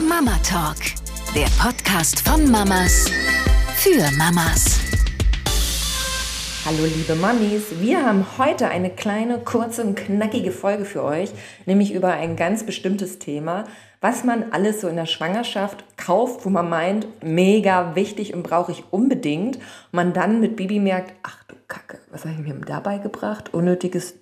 [0.00, 0.76] Mama Talk,
[1.34, 3.10] der Podcast von Mamas
[3.74, 4.78] für Mamas.
[6.64, 11.32] Hallo liebe Mamis, wir haben heute eine kleine, kurze und knackige Folge für euch,
[11.66, 13.64] nämlich über ein ganz bestimmtes Thema,
[14.00, 18.70] was man alles so in der Schwangerschaft kauft, wo man meint, mega wichtig und brauche
[18.70, 19.58] ich unbedingt.
[19.90, 23.52] Man dann mit Baby merkt, ach du Kacke, was habe ich mir dabei gebracht?
[23.52, 24.14] Unnötiges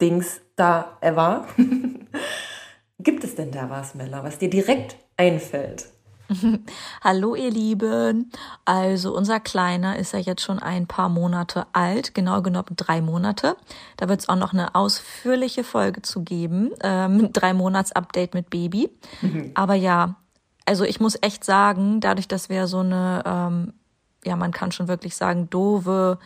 [0.00, 1.46] Dings da ever.
[2.98, 5.88] Gibt es denn da was, Mella, was dir direkt einfällt?
[7.02, 8.30] Hallo ihr Lieben.
[8.64, 13.56] Also unser Kleiner ist ja jetzt schon ein paar Monate alt, genau genommen drei Monate.
[13.96, 18.50] Da wird es auch noch eine ausführliche Folge zu geben, ähm, drei Monats Update mit
[18.50, 18.90] Baby.
[19.22, 19.52] Mhm.
[19.54, 20.16] Aber ja,
[20.66, 23.72] also ich muss echt sagen, dadurch, dass wir so eine, ähm,
[24.24, 26.18] ja man kann schon wirklich sagen, doofe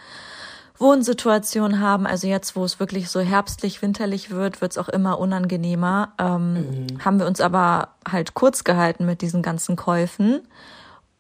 [0.83, 2.07] Wohnsituation haben.
[2.07, 6.13] Also jetzt, wo es wirklich so herbstlich, winterlich wird, wird es auch immer unangenehmer.
[6.19, 7.05] Ähm, mhm.
[7.05, 10.43] Haben wir uns aber halt kurz gehalten mit diesen ganzen Käufen.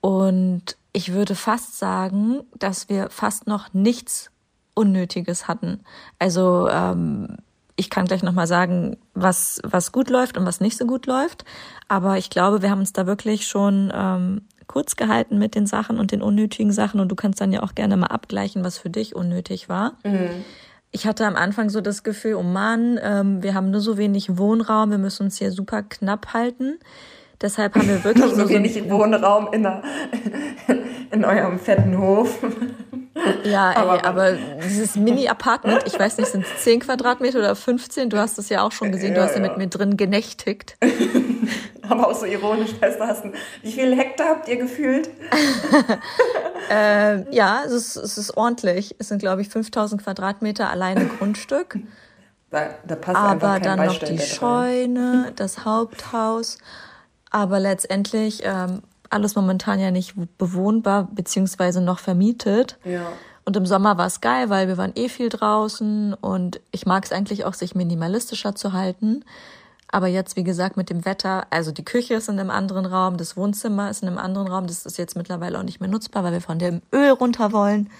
[0.02, 4.30] Und ich würde fast sagen, dass wir fast noch nichts
[4.74, 5.80] Unnötiges hatten.
[6.18, 7.38] Also ähm,
[7.76, 11.44] ich kann gleich nochmal sagen, was, was gut läuft und was nicht so gut läuft.
[11.88, 14.42] Aber ich glaube, wir haben uns da wirklich schon ähm,
[14.72, 17.74] kurz gehalten mit den Sachen und den unnötigen Sachen und du kannst dann ja auch
[17.74, 19.98] gerne mal abgleichen, was für dich unnötig war.
[20.02, 20.30] Mhm.
[20.92, 24.38] Ich hatte am Anfang so das Gefühl, oh Mann, ähm, wir haben nur so wenig
[24.38, 26.78] Wohnraum, wir müssen uns hier super knapp halten.
[27.42, 29.82] Deshalb haben wir wirklich so wenig so Wohnraum in, der,
[31.10, 32.38] in eurem fetten Hof.
[33.44, 34.32] Ja, aber, ey, aber
[34.64, 38.10] dieses Mini-Apartment, ich weiß nicht, sind es 10 Quadratmeter oder 15?
[38.10, 40.76] Du hast es ja auch schon gesehen, du hast ja, ja mit mir drin genächtigt.
[41.88, 43.34] aber auch so ironisch festlassen.
[43.62, 45.10] Wie viele Hektar habt ihr gefühlt?
[46.70, 48.94] äh, ja, es ist, es ist ordentlich.
[48.98, 51.78] Es sind, glaube ich, 5000 Quadratmeter alleine Grundstück.
[52.50, 56.58] Da, da passt aber dann noch die Scheune, das Haupthaus.
[57.32, 62.78] Aber letztendlich ähm, alles momentan ja nicht bewohnbar beziehungsweise noch vermietet.
[62.84, 63.06] Ja.
[63.44, 67.04] Und im Sommer war es geil, weil wir waren eh viel draußen und ich mag
[67.04, 69.24] es eigentlich auch, sich minimalistischer zu halten.
[69.88, 73.16] Aber jetzt, wie gesagt, mit dem Wetter, also die Küche ist in einem anderen Raum,
[73.16, 76.22] das Wohnzimmer ist in einem anderen Raum, das ist jetzt mittlerweile auch nicht mehr nutzbar,
[76.22, 77.90] weil wir von dem Öl runter wollen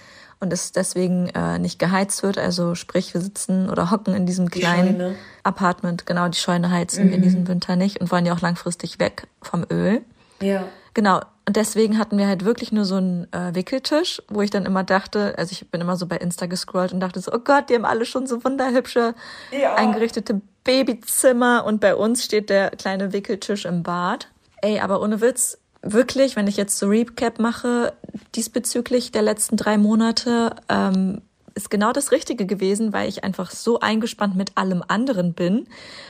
[0.43, 2.37] und es deswegen äh, nicht geheizt wird.
[2.37, 7.09] Also sprich, wir sitzen oder hocken in diesem kleinen Apartment, genau, die Scheune heizen mhm.
[7.09, 10.01] wir in diesem Winter nicht und wollen ja auch langfristig weg vom Öl.
[10.41, 10.65] Ja.
[10.93, 11.21] Genau.
[11.45, 14.83] Und deswegen hatten wir halt wirklich nur so einen äh, Wickeltisch, wo ich dann immer
[14.83, 17.75] dachte, also ich bin immer so bei Insta gescrollt und dachte so, oh Gott, die
[17.75, 19.15] haben alle schon so wunderhübsche
[19.51, 19.75] ja.
[19.75, 24.27] eingerichtete Babyzimmer und bei uns steht der kleine Wickeltisch im Bad.
[24.61, 27.93] Ey, aber ohne Witz, wirklich, wenn ich jetzt so Recap mache
[28.35, 31.21] diesbezüglich der letzten drei Monate, ähm,
[31.55, 35.67] ist genau das Richtige gewesen, weil ich einfach so eingespannt mit allem anderen bin,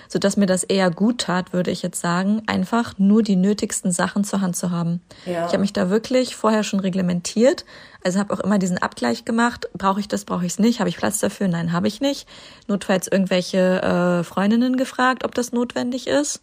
[0.08, 3.92] so dass mir das eher gut tat, würde ich jetzt sagen, einfach nur die nötigsten
[3.92, 5.02] Sachen zur Hand zu haben.
[5.26, 5.46] Ja.
[5.46, 7.66] Ich habe mich da wirklich vorher schon reglementiert,
[8.04, 10.90] also habe auch immer diesen Abgleich gemacht, brauche ich das, brauche ich es nicht, habe
[10.90, 11.48] ich Platz dafür?
[11.48, 12.28] Nein, habe ich nicht.
[12.68, 16.42] Notfalls irgendwelche äh, Freundinnen gefragt, ob das notwendig ist.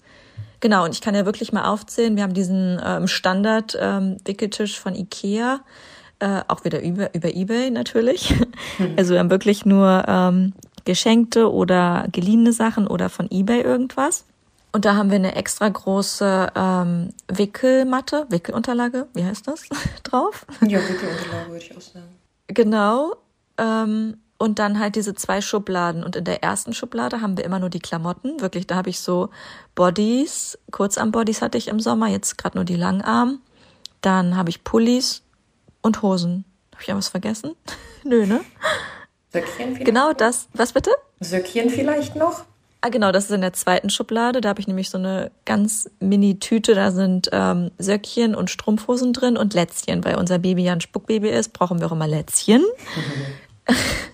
[0.60, 4.78] Genau, und ich kann ja wirklich mal aufzählen, wir haben diesen ähm, Standard ähm, Wickeltisch
[4.78, 5.60] von Ikea
[6.21, 8.34] äh, auch wieder über, über Ebay natürlich.
[8.78, 8.94] Mhm.
[8.97, 10.53] Also wir haben wirklich nur ähm,
[10.84, 14.25] geschenkte oder geliehene Sachen oder von Ebay irgendwas.
[14.72, 19.62] Und da haben wir eine extra große ähm, Wickelmatte, Wickelunterlage, wie heißt das,
[20.04, 20.47] drauf?
[20.60, 22.06] Ja, Wickelunterlage würde ich auch sagen.
[22.47, 23.16] Genau.
[23.59, 26.02] Ähm, und dann halt diese zwei Schubladen.
[26.02, 28.40] Und in der ersten Schublade haben wir immer nur die Klamotten.
[28.40, 29.30] Wirklich, da habe ich so
[29.74, 33.40] Bodies, Kurzarm-Bodies hatte ich im Sommer, jetzt gerade nur die Langarm.
[34.00, 35.22] Dann habe ich Pullis,
[35.82, 36.44] und Hosen.
[36.72, 37.54] Habe ich ja was vergessen?
[38.04, 38.40] Nö, ne?
[39.32, 39.84] Söckchen vielleicht?
[39.84, 40.48] Genau das.
[40.54, 40.90] Was bitte?
[41.20, 42.44] Söckchen vielleicht noch?
[42.82, 44.40] Ah, genau, das ist in der zweiten Schublade.
[44.40, 46.74] Da habe ich nämlich so eine ganz Mini-Tüte.
[46.74, 50.02] Da sind ähm, Söckchen und Strumpfhosen drin und Lätzchen.
[50.02, 52.64] Weil unser Baby ja ein Spuckbaby ist, brauchen wir auch immer Lätzchen.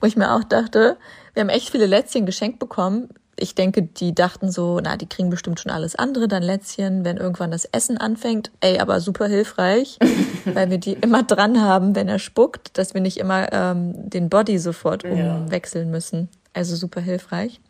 [0.00, 0.96] Wo ich mir auch dachte,
[1.34, 5.30] wir haben echt viele Lätzchen geschenkt bekommen ich denke, die dachten so, na, die kriegen
[5.30, 8.50] bestimmt schon alles andere, dann Lätzchen, wenn irgendwann das Essen anfängt.
[8.60, 9.98] Ey, aber super hilfreich,
[10.44, 14.28] weil wir die immer dran haben, wenn er spuckt, dass wir nicht immer ähm, den
[14.28, 15.90] Body sofort umwechseln ja.
[15.90, 16.28] müssen.
[16.52, 17.60] Also super hilfreich.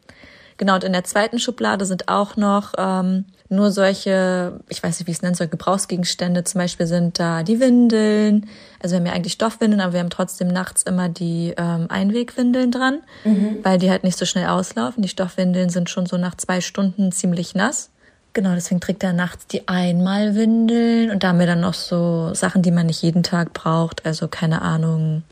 [0.56, 5.08] Genau, und in der zweiten Schublade sind auch noch ähm, nur solche, ich weiß nicht,
[5.08, 6.44] wie ich es nennen soll, Gebrauchsgegenstände.
[6.44, 8.48] Zum Beispiel sind da die Windeln.
[8.80, 12.70] Also wir haben ja eigentlich Stoffwindeln, aber wir haben trotzdem nachts immer die ähm, Einwegwindeln
[12.70, 13.58] dran, mhm.
[13.64, 15.02] weil die halt nicht so schnell auslaufen.
[15.02, 17.90] Die Stoffwindeln sind schon so nach zwei Stunden ziemlich nass.
[18.34, 22.62] Genau, deswegen trägt er nachts die Einmalwindeln und da haben wir dann noch so Sachen,
[22.62, 24.06] die man nicht jeden Tag braucht.
[24.06, 25.24] Also keine Ahnung,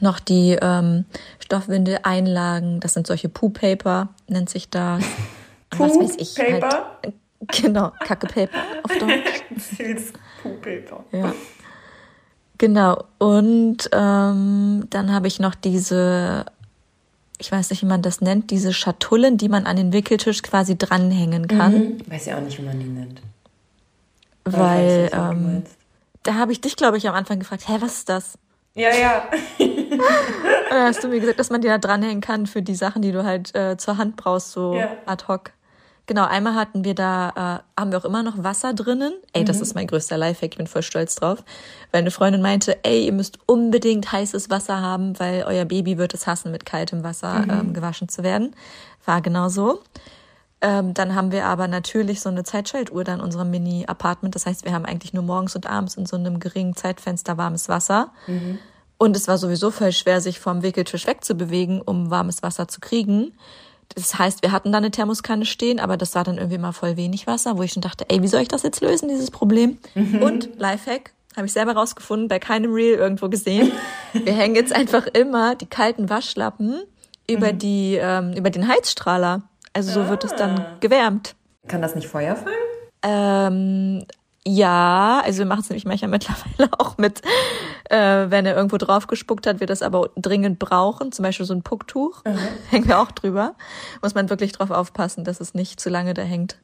[0.00, 1.06] noch die ähm,
[1.40, 2.78] Stoffwindeleinlagen.
[2.78, 5.02] Das sind solche Poo-Paper, nennt sich das.
[5.70, 6.70] Poo-Paper?
[7.02, 7.14] Halt,
[7.48, 9.42] Genau, Kacke-Paper auf Deutsch.
[9.76, 10.12] Süß
[10.42, 11.04] Poo-Paper.
[11.12, 11.34] Ja.
[12.58, 16.46] Genau, und ähm, dann habe ich noch diese,
[17.38, 20.78] ich weiß nicht, wie man das nennt, diese Schatullen, die man an den Wickeltisch quasi
[20.78, 21.72] dranhängen kann.
[21.72, 21.98] Mhm.
[22.06, 23.20] Weiß ja auch nicht, wie man die nennt.
[24.44, 25.62] Weil, nicht, ähm,
[26.22, 28.38] da habe ich dich, glaube ich, am Anfang gefragt, hä, was ist das?
[28.74, 29.24] Ja, ja.
[30.70, 33.12] da hast du mir gesagt, dass man die da dranhängen kann für die Sachen, die
[33.12, 34.96] du halt äh, zur Hand brauchst, so ja.
[35.04, 35.50] ad hoc.
[36.06, 39.12] Genau, einmal hatten wir da, äh, haben wir auch immer noch Wasser drinnen.
[39.32, 39.62] Ey, das mhm.
[39.62, 41.44] ist mein größter Lifehack, ich bin voll stolz drauf.
[41.92, 46.12] Weil eine Freundin meinte, ey, ihr müsst unbedingt heißes Wasser haben, weil euer Baby wird
[46.14, 47.50] es hassen, mit kaltem Wasser mhm.
[47.50, 48.54] ähm, gewaschen zu werden.
[49.04, 49.80] War genau so.
[50.60, 54.34] Ähm, dann haben wir aber natürlich so eine Zeitschaltuhr da in unserem Mini-Apartment.
[54.34, 57.68] Das heißt, wir haben eigentlich nur morgens und abends in so einem geringen Zeitfenster warmes
[57.68, 58.12] Wasser.
[58.26, 58.58] Mhm.
[58.96, 63.32] Und es war sowieso voll schwer, sich vom Wickeltisch wegzubewegen, um warmes Wasser zu kriegen.
[63.94, 66.96] Das heißt, wir hatten da eine Thermoskanne stehen, aber das war dann irgendwie mal voll
[66.96, 69.78] wenig Wasser, wo ich schon dachte, ey, wie soll ich das jetzt lösen, dieses Problem?
[69.94, 70.22] Mhm.
[70.22, 73.72] Und Lifehack, habe ich selber rausgefunden, bei keinem Reel irgendwo gesehen.
[74.12, 76.82] Wir hängen jetzt einfach immer die kalten Waschlappen
[77.28, 77.58] über mhm.
[77.58, 79.42] die ähm, über den Heizstrahler.
[79.72, 80.08] Also so ah.
[80.10, 80.76] wird es dann ah.
[80.80, 81.34] gewärmt.
[81.68, 82.56] Kann das nicht Feuer fangen?
[83.02, 84.04] Ähm,
[84.46, 87.22] ja, also wir machen es nämlich manchmal mittlerweile auch mit,
[87.90, 91.54] äh, wenn er irgendwo drauf gespuckt hat, wir das aber dringend brauchen, zum Beispiel so
[91.54, 92.38] ein Pucktuch, mhm.
[92.70, 93.54] hängen wir auch drüber.
[94.02, 96.58] Muss man wirklich drauf aufpassen, dass es nicht zu lange da hängt.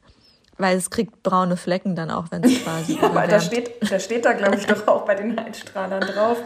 [0.57, 2.97] Weil es kriegt braune Flecken dann auch, wenn es quasi.
[2.97, 6.37] ja, aber da steht, da steht da, glaube ich, doch auch bei den Heizstrahlern drauf.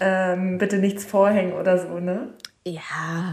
[0.00, 2.30] Ähm, bitte nichts vorhängen oder so, ne?
[2.66, 3.32] Ja,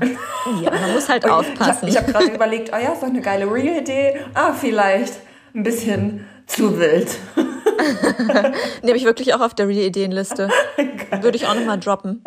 [0.61, 1.87] ja man muss halt aufpassen.
[1.87, 4.19] Ich habe hab gerade überlegt, oh ja, ist doch eine geile Real-Idee.
[4.35, 5.13] Ah, vielleicht
[5.55, 7.17] ein bisschen zu wild.
[8.83, 10.49] die habe ich wirklich auch auf der Re-Ideenliste.
[11.21, 12.23] Würde ich auch nochmal droppen.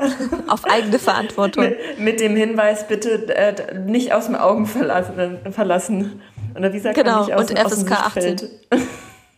[0.49, 1.65] auf eigene Verantwortung.
[1.65, 5.39] Mit, mit dem Hinweis, bitte äh, nicht aus dem Augen verlassen.
[5.51, 6.23] verlassen.
[6.57, 8.51] Oder wie sagt genau, man nicht aus, und FSK 18.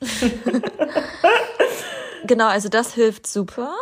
[2.26, 3.72] genau, also das hilft super.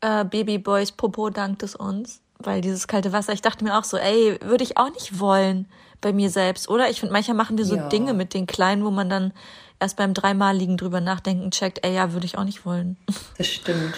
[0.00, 2.20] Äh, Baby Boys Popo dankt es uns.
[2.38, 5.68] Weil dieses kalte Wasser, ich dachte mir auch so, ey, würde ich auch nicht wollen
[6.00, 6.90] bei mir selbst, oder?
[6.90, 7.88] Ich finde, manchmal machen wir so ja.
[7.88, 9.32] Dinge mit den Kleinen, wo man dann
[9.80, 12.96] erst beim dreimaligen drüber nachdenken checkt, ey, ja, würde ich auch nicht wollen.
[13.36, 13.94] Das stimmt.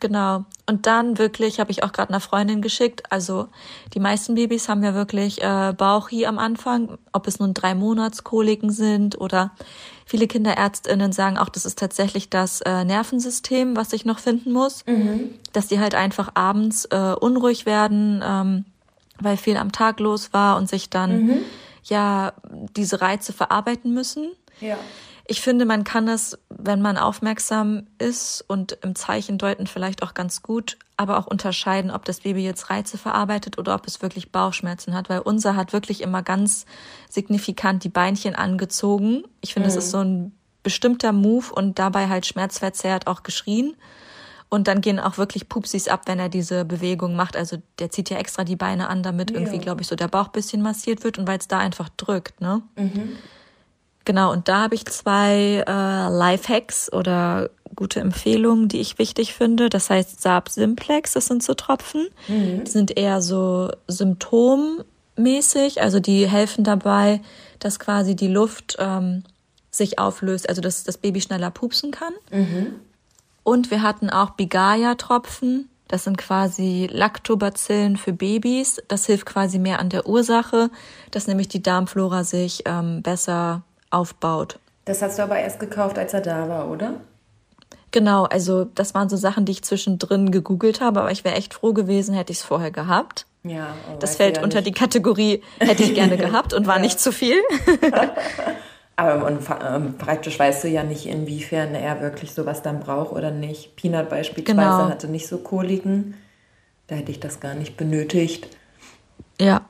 [0.00, 0.44] Genau.
[0.66, 3.48] Und dann wirklich, habe ich auch gerade einer Freundin geschickt, also
[3.94, 8.70] die meisten Babys haben ja wirklich äh, Bauchi am Anfang, ob es nun drei Monatskoliken
[8.70, 9.52] sind oder
[10.06, 14.86] viele Kinderärztinnen sagen auch, das ist tatsächlich das äh, Nervensystem, was sich noch finden muss,
[14.86, 15.34] mhm.
[15.52, 18.64] dass die halt einfach abends äh, unruhig werden, ähm,
[19.20, 21.38] weil viel am Tag los war und sich dann mhm.
[21.84, 22.32] ja
[22.76, 24.30] diese Reize verarbeiten müssen.
[24.60, 24.78] Ja.
[25.30, 30.14] Ich finde, man kann es, wenn man aufmerksam ist und im Zeichen deuten vielleicht auch
[30.14, 34.32] ganz gut, aber auch unterscheiden, ob das Baby jetzt Reize verarbeitet oder ob es wirklich
[34.32, 36.64] Bauchschmerzen hat, weil unser hat wirklich immer ganz
[37.10, 39.22] signifikant die Beinchen angezogen.
[39.42, 39.74] Ich finde, mhm.
[39.74, 40.32] das ist so ein
[40.62, 43.76] bestimmter Move und dabei halt schmerzverzerrt auch geschrien.
[44.48, 47.36] Und dann gehen auch wirklich Pupsis ab, wenn er diese Bewegung macht.
[47.36, 49.36] Also der zieht ja extra die Beine an, damit ja.
[49.36, 52.40] irgendwie, glaube ich, so der Bauch bisschen massiert wird und weil es da einfach drückt,
[52.40, 52.62] ne?
[52.76, 53.18] Mhm.
[54.08, 59.68] Genau, und da habe ich zwei äh, Lifehacks oder gute Empfehlungen, die ich wichtig finde.
[59.68, 62.08] Das heißt Saab Simplex, das sind so Tropfen.
[62.26, 62.64] Mhm.
[62.64, 67.20] Die sind eher so symptommäßig, also die helfen dabei,
[67.58, 69.24] dass quasi die Luft ähm,
[69.70, 72.14] sich auflöst, also dass das Baby schneller pupsen kann.
[72.32, 72.76] Mhm.
[73.42, 75.68] Und wir hatten auch Bigaya-Tropfen.
[75.86, 78.82] Das sind quasi Lactobacillen für Babys.
[78.88, 80.70] Das hilft quasi mehr an der Ursache,
[81.10, 84.58] dass nämlich die Darmflora sich ähm, besser aufbaut.
[84.84, 86.94] Das hast du aber erst gekauft, als er da war, oder?
[87.90, 91.54] Genau, also das waren so Sachen, die ich zwischendrin gegoogelt habe, aber ich wäre echt
[91.54, 93.26] froh gewesen, hätte ich es vorher gehabt.
[93.44, 94.68] Ja, oh, das fällt ja unter nicht.
[94.68, 96.82] die Kategorie hätte ich gerne gehabt und war ja.
[96.82, 97.36] nicht zu viel.
[98.96, 103.30] aber und, ähm, praktisch weißt du ja nicht, inwiefern er wirklich sowas dann braucht oder
[103.30, 103.76] nicht.
[103.76, 104.88] Peanut beispielsweise genau.
[104.90, 106.14] hatte nicht so Koliken.
[106.88, 108.48] Da hätte ich das gar nicht benötigt.
[109.40, 109.62] Ja,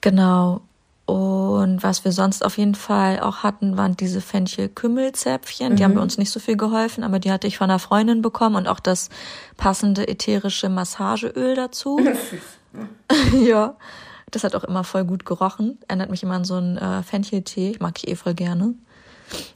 [0.00, 0.60] genau.
[1.06, 5.72] Und was wir sonst auf jeden Fall auch hatten, waren diese Fenchel-Kümmelzäpfchen.
[5.72, 5.76] Mhm.
[5.76, 6.00] Die haben mhm.
[6.00, 8.80] uns nicht so viel geholfen, aber die hatte ich von einer Freundin bekommen und auch
[8.80, 9.08] das
[9.56, 12.00] passende ätherische Massageöl dazu.
[13.46, 13.76] ja,
[14.30, 15.78] das hat auch immer voll gut gerochen.
[15.86, 17.70] Erinnert mich immer an so einen äh, Fencheltee.
[17.70, 18.74] Ich mag ich eh voll gerne.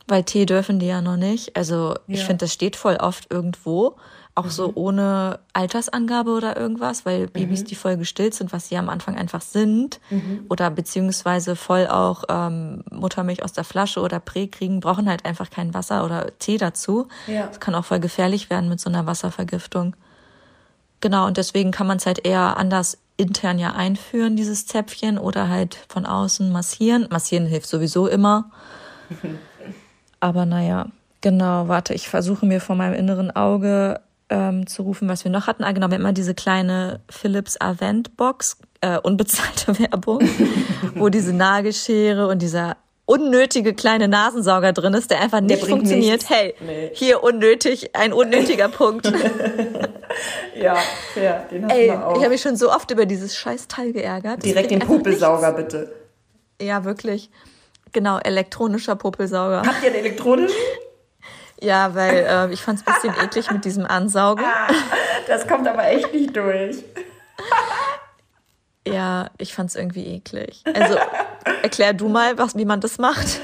[0.07, 1.57] Weil Tee dürfen die ja noch nicht.
[1.57, 2.14] Also ja.
[2.14, 3.97] ich finde, das steht voll oft irgendwo.
[4.35, 4.51] Auch mhm.
[4.51, 7.67] so ohne Altersangabe oder irgendwas, weil Babys, mhm.
[7.67, 10.47] die voll gestillt sind, was sie am Anfang einfach sind, mhm.
[10.49, 15.51] oder beziehungsweise voll auch ähm, Muttermilch aus der Flasche oder Prä kriegen, brauchen halt einfach
[15.51, 17.09] kein Wasser oder Tee dazu.
[17.27, 17.49] Ja.
[17.49, 19.97] Das kann auch voll gefährlich werden mit so einer Wasservergiftung.
[21.01, 25.49] Genau, und deswegen kann man es halt eher anders intern ja einführen, dieses Zäpfchen, oder
[25.49, 27.07] halt von außen massieren.
[27.11, 28.51] Massieren hilft sowieso immer.
[30.21, 30.87] Aber naja,
[31.21, 35.47] genau, warte, ich versuche mir vor meinem inneren Auge ähm, zu rufen, was wir noch
[35.47, 35.65] hatten.
[35.65, 40.21] Ah, genau, wir haben immer diese kleine Philips Avent Box, äh, unbezahlte Werbung,
[40.95, 46.21] wo diese Nagelschere und dieser unnötige kleine Nasensauger drin ist, der einfach nicht der funktioniert.
[46.21, 46.31] Nichts.
[46.31, 46.91] Hey, nee.
[46.95, 49.13] hier unnötig, ein unnötiger Punkt.
[50.55, 50.77] ja,
[51.13, 52.17] fair, den hast Ey, du auch.
[52.17, 54.45] Ich habe mich schon so oft über dieses scheiß Teil geärgert.
[54.45, 55.93] Direkt den Popelsauger bitte.
[56.63, 57.31] Ja, wirklich.
[57.93, 59.63] Genau, elektronischer Popelsauger.
[59.67, 60.57] Habt ihr einen elektronischen?
[61.62, 64.45] Ja, weil äh, ich fand es ein bisschen eklig mit diesem Ansaugen.
[65.26, 66.83] Das kommt aber echt nicht durch.
[68.87, 70.64] Ja, ich fand es irgendwie eklig.
[70.75, 70.97] Also
[71.62, 73.40] erklär du mal, was, wie man das macht.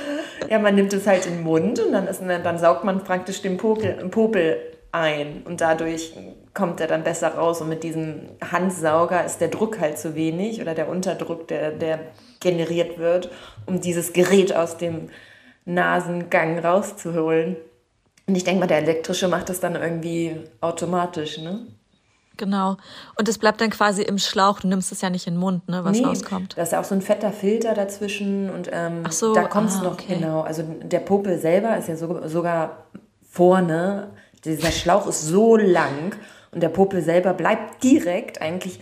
[0.49, 3.43] Ja, man nimmt es halt in den Mund und dann, ist, dann saugt man praktisch
[3.43, 4.59] den Popel, Popel
[4.93, 6.15] ein und dadurch
[6.55, 7.61] kommt er dann besser raus.
[7.61, 12.01] Und mit diesem Handsauger ist der Druck halt zu wenig oder der Unterdruck, der, der
[12.41, 13.31] generiert wird,
[13.67, 15.11] um dieses Gerät aus dem
[15.65, 17.57] Nasengang rauszuholen.
[18.27, 21.67] Und ich denke mal, der elektrische macht das dann irgendwie automatisch, ne?
[22.37, 22.77] Genau.
[23.19, 24.61] Und es bleibt dann quasi im Schlauch.
[24.61, 26.57] Du nimmst es ja nicht in den Mund, ne, was nee, rauskommt.
[26.57, 29.71] Da ist ja auch so ein fetter Filter dazwischen und ähm, Ach so, da kommt
[29.71, 30.17] es ah, noch, okay.
[30.17, 30.43] genau.
[30.43, 32.85] Also der Popel selber ist ja so, sogar
[33.31, 34.11] vorne.
[34.45, 36.15] Dieser Schlauch ist so lang
[36.53, 38.81] und der Popel selber bleibt direkt eigentlich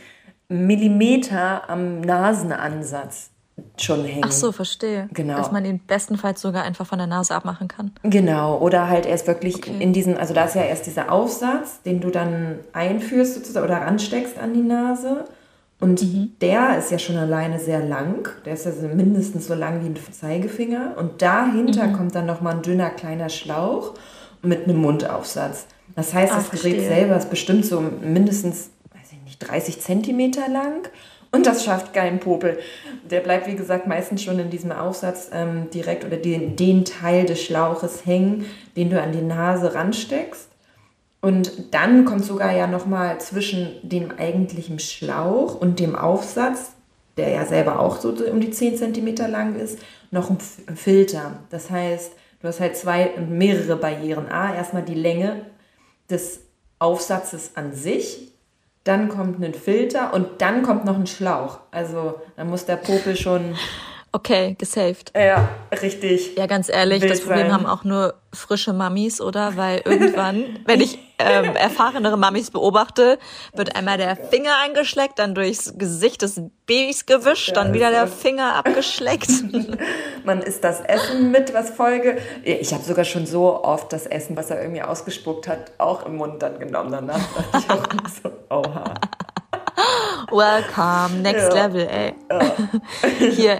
[0.48, 3.30] Millimeter am Nasenansatz
[3.76, 4.24] schon hängen.
[4.24, 5.08] Ach so, verstehe.
[5.12, 5.36] Genau.
[5.36, 7.92] Dass man ihn bestenfalls sogar einfach von der Nase abmachen kann.
[8.02, 8.58] Genau.
[8.58, 9.76] Oder halt erst wirklich okay.
[9.78, 13.78] in diesen, also da ist ja erst dieser Aufsatz, den du dann einführst sozusagen oder
[13.78, 15.24] ransteckst an die Nase.
[15.80, 16.32] Und mhm.
[16.40, 18.28] der ist ja schon alleine sehr lang.
[18.44, 20.94] Der ist ja also mindestens so lang wie ein Zeigefinger.
[20.96, 21.92] Und dahinter mhm.
[21.92, 23.94] kommt dann nochmal ein dünner kleiner Schlauch
[24.42, 25.66] mit einem Mundaufsatz.
[25.94, 26.88] Das heißt, Ach, das Gerät verstehe.
[26.88, 30.88] selber ist bestimmt so mindestens, weiß ich nicht, 30 Zentimeter lang
[31.34, 32.60] und das schafft keinen Popel.
[33.10, 37.26] Der bleibt, wie gesagt, meistens schon in diesem Aufsatz ähm, direkt oder den, den Teil
[37.26, 40.48] des Schlauches hängen, den du an die Nase ransteckst.
[41.20, 46.70] Und dann kommt sogar ja nochmal zwischen dem eigentlichen Schlauch und dem Aufsatz,
[47.16, 49.80] der ja selber auch so um die 10 cm lang ist,
[50.12, 51.40] noch ein Filter.
[51.50, 52.12] Das heißt,
[52.42, 54.28] du hast halt zwei, mehrere Barrieren.
[54.28, 55.46] A, erstmal die Länge
[56.08, 56.42] des
[56.78, 58.33] Aufsatzes an sich
[58.84, 61.58] dann kommt ein Filter und dann kommt noch ein Schlauch.
[61.70, 63.56] Also dann muss der Popel schon.
[64.12, 65.10] Okay, gesaved.
[65.16, 65.48] Ja,
[65.82, 66.36] richtig.
[66.36, 67.52] Ja, ganz ehrlich, das Problem sein.
[67.52, 69.56] haben auch nur frische Mamis, oder?
[69.56, 73.18] Weil irgendwann, wenn ich ähm, erfahrenere Mamis beobachte,
[73.54, 78.56] wird einmal der Finger eingeschleckt, dann durchs Gesicht des Babys gewischt, dann wieder der Finger
[78.56, 79.30] abgeschleckt.
[80.24, 82.18] Man isst das Essen mit, was Folge.
[82.42, 86.16] Ich habe sogar schon so oft das Essen, was er irgendwie ausgespuckt hat, auch im
[86.16, 86.90] Mund dann genommen.
[86.92, 87.20] Danach
[87.52, 88.94] dachte ich auch so, oha.
[90.30, 91.66] Welcome, next ja.
[91.66, 92.14] level, ey.
[92.30, 92.52] Ja.
[93.30, 93.58] Hier,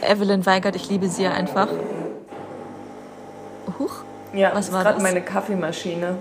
[0.00, 1.68] Evelyn Weigert, ich liebe sie einfach.
[3.78, 4.04] Huch.
[4.32, 5.02] Ja, was war das?
[5.02, 6.16] meine Kaffeemaschine.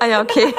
[0.00, 0.54] Ah ja, okay.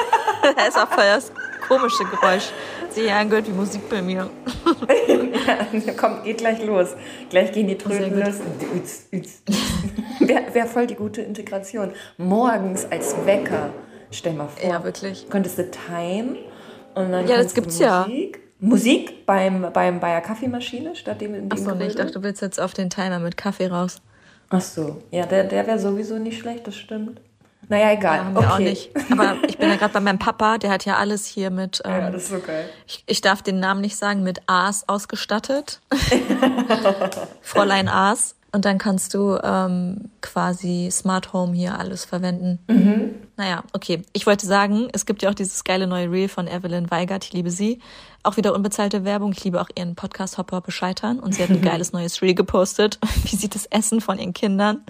[0.56, 1.32] das ist auch voll das
[1.66, 2.50] komische Geräusch.
[2.90, 4.30] Sie angehört wie Musik bei mir.
[5.46, 6.88] ja, komm, geht gleich los.
[7.30, 8.36] Gleich gehen die Tröten los.
[10.20, 11.92] Wäre wär voll die gute Integration.
[12.16, 13.70] Morgens als Wecker.
[14.10, 14.68] Stell mal vor.
[14.68, 15.28] Ja, wirklich.
[15.28, 16.38] Könntest du Time
[16.94, 18.06] und dann Ja, das gibt's ja.
[18.60, 22.42] Musik beim, beim, bei der Kaffeemaschine statt dem in Achso, nee, ich dachte, du willst
[22.42, 24.00] jetzt auf den Timer mit Kaffee raus.
[24.48, 27.20] Ach so, ja, der, der wäre sowieso nicht schlecht, das stimmt.
[27.68, 28.16] Naja, egal.
[28.18, 28.48] Ja, haben wir okay.
[28.50, 28.90] auch nicht.
[29.10, 31.82] Aber ich bin ja gerade bei meinem Papa, der hat ja alles hier mit.
[31.84, 32.68] Ähm, ja, das ist so geil.
[32.86, 35.80] Ich, ich darf den Namen nicht sagen, mit Aas ausgestattet.
[37.42, 38.34] Fräulein Aas.
[38.50, 42.58] Und dann kannst du ähm, quasi Smart Home hier alles verwenden.
[42.66, 43.14] Mhm.
[43.36, 44.02] Naja, okay.
[44.14, 47.26] Ich wollte sagen, es gibt ja auch dieses geile neue Reel von Evelyn Weigert.
[47.26, 47.78] Ich liebe sie.
[48.22, 49.32] Auch wieder unbezahlte Werbung.
[49.32, 51.20] Ich liebe auch ihren Podcast Hopper bescheitern.
[51.20, 54.82] Und sie hat ein geiles neues Reel gepostet, wie sie das Essen von ihren Kindern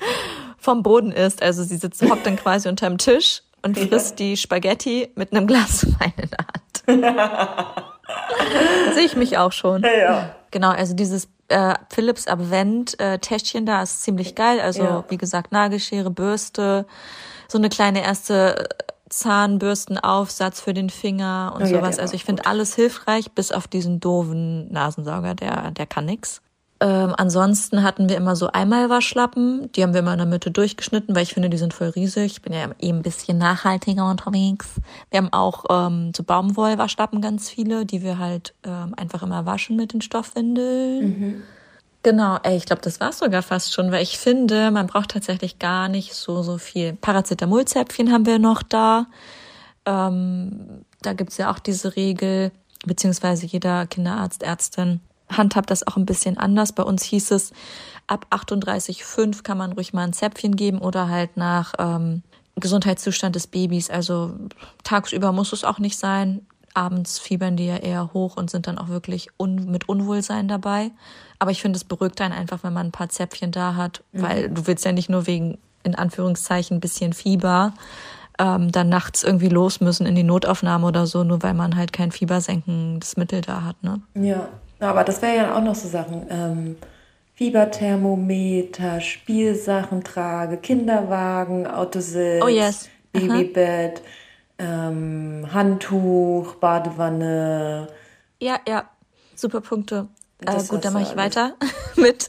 [0.58, 1.42] vom Boden isst.
[1.42, 4.26] Also sie sitzt, hockt dann quasi unterm Tisch und frisst ja.
[4.26, 7.44] die Spaghetti mit einem Glas Wein in der Hand.
[8.94, 9.82] Sehe ich mich auch schon.
[9.82, 10.34] Ja.
[10.50, 14.60] Genau, also dieses äh, Philips Advent äh, Täschchen da ist ziemlich geil.
[14.60, 15.04] Also ja.
[15.08, 16.86] wie gesagt, Nagelschere, Bürste,
[17.48, 18.68] so eine kleine erste
[19.08, 21.96] Zahnbürstenaufsatz für den Finger und oh, sowas.
[21.96, 26.42] Ja, also ich finde alles hilfreich, bis auf diesen doofen Nasensauger, der, der kann nix.
[26.80, 29.72] Ähm, ansonsten hatten wir immer so Einmalwaschlappen.
[29.72, 32.32] Die haben wir immer in der Mitte durchgeschnitten, weil ich finde, die sind voll riesig.
[32.32, 34.68] Ich bin ja eben ein bisschen nachhaltiger unterwegs.
[35.10, 39.76] Wir haben auch ähm, so Baumwollwaschlappen ganz viele, die wir halt ähm, einfach immer waschen
[39.76, 41.02] mit den Stoffwindeln.
[41.02, 41.42] Mhm.
[42.04, 45.58] Genau, ey, ich glaube, das war's sogar fast schon, weil ich finde, man braucht tatsächlich
[45.58, 46.92] gar nicht so, so viel.
[46.92, 49.06] Paracetamolzäpfchen haben wir noch da.
[49.84, 52.52] Ähm, da gibt's ja auch diese Regel,
[52.86, 56.72] beziehungsweise jeder Kinderarzt, Ärztin handhabt das auch ein bisschen anders.
[56.72, 57.52] Bei uns hieß es,
[58.06, 62.22] ab 38,5 kann man ruhig mal ein Zäpfchen geben oder halt nach ähm,
[62.56, 63.90] Gesundheitszustand des Babys.
[63.90, 64.34] Also
[64.84, 66.46] tagsüber muss es auch nicht sein.
[66.74, 70.90] Abends fiebern die ja eher hoch und sind dann auch wirklich un mit Unwohlsein dabei.
[71.38, 74.22] Aber ich finde, es beruhigt einen einfach, wenn man ein paar Zäpfchen da hat, mhm.
[74.22, 77.72] weil du willst ja nicht nur wegen, in Anführungszeichen, ein bisschen Fieber
[78.38, 81.92] ähm, dann nachts irgendwie los müssen in die Notaufnahme oder so, nur weil man halt
[81.92, 83.82] kein fiebersenkendes Mittel da hat.
[83.82, 84.00] Ne?
[84.14, 84.48] Ja,
[84.80, 86.26] aber das wäre ja auch noch so Sachen.
[86.30, 86.76] Ähm,
[87.34, 92.88] Fieberthermometer, Spielsachen trage, Kinderwagen, Autositz, oh yes.
[93.12, 94.02] Babybett,
[94.58, 97.86] ähm, Handtuch, Badewanne.
[98.40, 98.90] Ja, ja,
[99.36, 100.08] super Punkte.
[100.44, 101.54] Äh, gut, dann mache ich weiter
[101.96, 102.28] mit,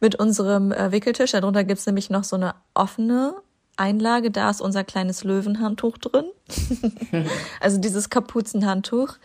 [0.00, 1.32] mit unserem äh, Wickeltisch.
[1.32, 3.34] Darunter gibt's nämlich noch so eine offene
[3.76, 4.30] Einlage.
[4.30, 6.26] Da ist unser kleines Löwenhandtuch drin.
[7.60, 9.16] also dieses Kapuzenhandtuch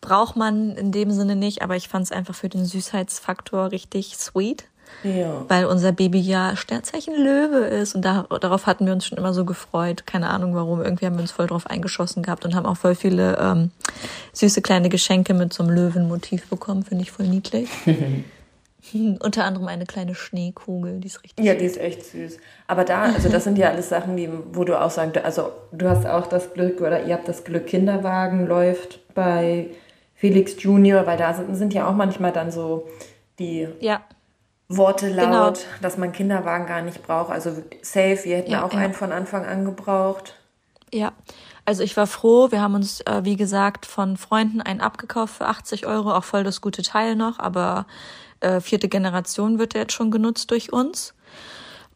[0.00, 4.16] braucht man in dem Sinne nicht, aber ich fand es einfach für den Süßheitsfaktor richtig
[4.16, 4.64] sweet.
[5.04, 5.44] Ja.
[5.48, 9.32] Weil unser Baby ja Sternzeichen Löwe ist und da, darauf hatten wir uns schon immer
[9.32, 10.06] so gefreut.
[10.06, 10.82] Keine Ahnung warum.
[10.82, 13.70] Irgendwie haben wir uns voll drauf eingeschossen gehabt und haben auch voll viele ähm,
[14.32, 16.84] süße kleine Geschenke mit so einem Löwenmotiv bekommen.
[16.84, 17.70] Finde ich voll niedlich.
[19.20, 22.38] Unter anderem eine kleine Schneekugel, die ist richtig Ja, die ist echt süß.
[22.66, 25.88] Aber da, also das sind ja alles Sachen, die, wo du auch sagst, also du
[25.88, 29.68] hast auch das Glück oder ihr habt das Glück, Kinderwagen läuft bei
[30.20, 32.86] Felix Junior, weil da sind, sind ja auch manchmal dann so
[33.38, 34.02] die ja.
[34.68, 35.52] Worte laut, genau.
[35.80, 37.30] dass man Kinderwagen gar nicht braucht.
[37.30, 38.80] Also safe, wir hätten ja, auch ja.
[38.80, 40.34] einen von Anfang an gebraucht.
[40.92, 41.12] Ja,
[41.64, 42.50] also ich war froh.
[42.50, 46.44] Wir haben uns, äh, wie gesagt, von Freunden einen abgekauft für 80 Euro, auch voll
[46.44, 47.86] das gute Teil noch, aber
[48.40, 51.14] äh, vierte Generation wird der jetzt schon genutzt durch uns.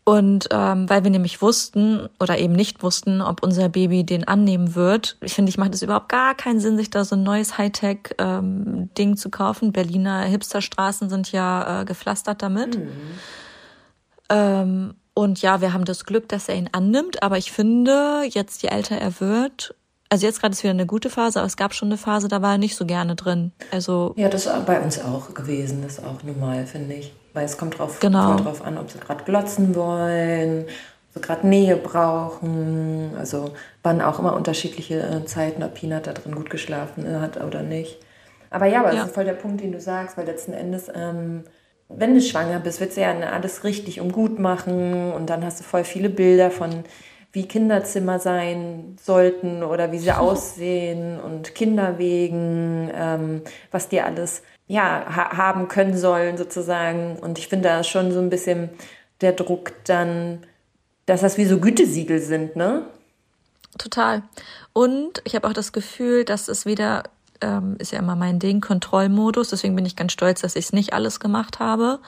[0.05, 4.75] Und ähm, weil wir nämlich wussten oder eben nicht wussten, ob unser Baby den annehmen
[4.75, 7.57] wird, ich finde, ich macht es überhaupt gar keinen Sinn, sich da so ein neues
[7.57, 9.73] Hightech-Ding ähm, zu kaufen.
[9.73, 12.79] Berliner Hipsterstraßen sind ja äh, gepflastert damit.
[12.79, 12.91] Mhm.
[14.29, 18.63] Ähm, und ja, wir haben das Glück, dass er ihn annimmt, aber ich finde, jetzt
[18.63, 19.75] je älter er wird,
[20.11, 22.43] also jetzt gerade ist wieder eine gute Phase, aber es gab schon eine Phase, da
[22.43, 23.53] war er nicht so gerne drin.
[23.71, 27.13] Also ja, das ist bei uns auch gewesen, das ist auch normal, finde ich.
[27.35, 28.37] Weil es kommt drauf, genau.
[28.37, 30.67] drauf an, ob sie gerade glotzen wollen,
[31.09, 33.11] ob sie gerade Nähe brauchen.
[33.19, 37.43] Also waren auch immer unterschiedliche äh, Zeiten, ob Peanut da drin gut geschlafen äh, hat
[37.43, 37.99] oder nicht.
[38.51, 39.01] Aber ja, aber ja.
[39.01, 41.43] das ist voll der Punkt, den du sagst, weil letzten Endes, ähm,
[41.89, 45.59] wenn du schwanger bist, wird du ja alles richtig und gut machen und dann hast
[45.59, 46.85] du voll viele Bilder von
[47.33, 53.43] wie Kinderzimmer sein sollten oder wie sie aussehen und Kinderwegen, ähm,
[53.73, 57.17] was die alles ja, ha haben können sollen sozusagen.
[57.17, 58.71] Und ich finde da ist schon so ein bisschen
[59.21, 60.45] der Druck dann,
[61.07, 62.87] dass das wie so Gütesiegel sind, ne?
[63.79, 64.23] Total.
[64.73, 67.05] Und ich habe auch das Gefühl, dass es wieder,
[67.41, 69.51] ähm, ist ja immer mein Ding, Kontrollmodus.
[69.51, 71.99] Deswegen bin ich ganz stolz, dass ich es nicht alles gemacht habe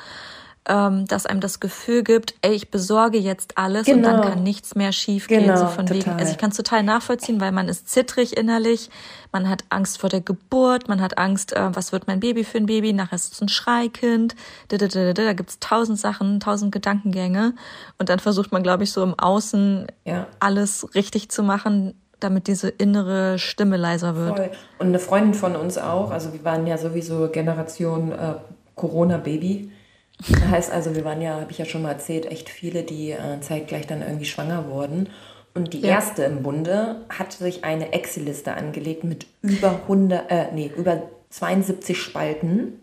[0.68, 3.98] ähm, dass einem das Gefühl gibt, ey, ich besorge jetzt alles genau.
[3.98, 4.34] und dann genau.
[4.34, 5.44] kann nichts mehr schiefgehen.
[5.44, 6.06] Genau, so von total.
[6.06, 6.10] wegen.
[6.18, 8.90] Also ich kann es total nachvollziehen, weil man ist zittrig innerlich,
[9.32, 12.58] man hat Angst vor der Geburt, man hat Angst, äh, was wird mein Baby für
[12.58, 14.34] ein Baby, nachher ist es ein Schreikind,
[14.68, 17.54] da, da, da, da gibt's tausend Sachen, tausend Gedankengänge
[17.98, 20.26] und dann versucht man, glaube ich, so im Außen ja.
[20.40, 24.36] alles richtig zu machen, damit diese innere Stimme leiser wird.
[24.36, 24.50] Voll.
[24.78, 28.34] Und eine Freundin von uns auch, also wir waren ja sowieso Generation äh,
[28.74, 29.70] Corona-Baby.
[30.18, 33.10] Das heißt also, wir waren ja, habe ich ja schon mal erzählt, echt viele, die
[33.10, 35.08] äh, zeitgleich dann irgendwie schwanger wurden.
[35.54, 35.90] Und die ja.
[35.90, 42.00] erste im Bunde hat sich eine Excel-Liste angelegt mit über 100, äh, nee, über 72
[42.00, 42.80] Spalten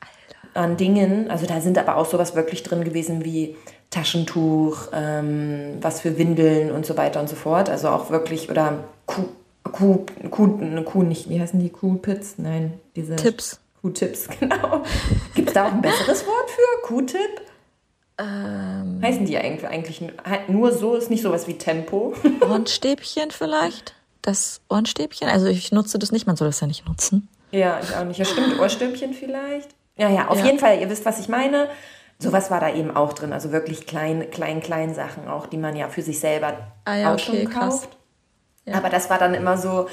[0.00, 0.60] Alter.
[0.60, 1.30] an Dingen.
[1.30, 3.56] Also da sind aber auch sowas wirklich drin gewesen wie
[3.90, 7.68] Taschentuch, ähm, was für Windeln und so weiter und so fort.
[7.68, 9.24] Also auch wirklich, oder Kuh,
[9.64, 11.70] Kuh, Kuh, Kuh nicht, wie heißen die?
[11.70, 12.34] Kuhpits?
[12.38, 13.16] Nein, diese.
[13.16, 13.60] Tipps.
[13.80, 14.84] Q-Tips, genau.
[15.34, 16.86] Gibt es da auch ein besseres Wort für?
[16.86, 17.40] Q-Tip?
[18.18, 20.02] Ähm, Heißen die eigentlich, eigentlich
[20.48, 20.94] nur so?
[20.94, 22.14] Ist nicht sowas wie Tempo?
[22.42, 23.94] Ohrenstäbchen vielleicht?
[24.22, 25.28] Das Ohrenstäbchen?
[25.28, 27.28] Also ich nutze das nicht, man soll das ja nicht nutzen.
[27.50, 28.18] Ja, ich auch nicht.
[28.18, 29.70] Ja, stimmt, Ohrstäbchen vielleicht.
[29.96, 30.46] Ja, ja, auf ja.
[30.46, 31.68] jeden Fall, ihr wisst, was ich meine.
[32.18, 33.32] Sowas war da eben auch drin.
[33.32, 37.08] Also wirklich klein, klein, klein Sachen auch, die man ja für sich selber ah, ja,
[37.08, 37.96] auch okay, schon kauft.
[38.70, 38.76] Ja.
[38.76, 39.88] Aber das war dann immer so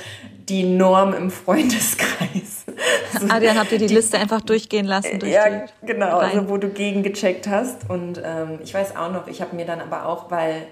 [0.50, 2.66] die Norm im Freundeskreis.
[3.14, 5.18] Also ah, dann habt ihr die, die, Liste einfach durchgehen lassen.
[5.18, 7.90] Durch ja, genau, also wo du gegengecheckt hast.
[7.90, 10.68] Und ähm, ich weiß auch noch, ich habe mir dann aber auch, weil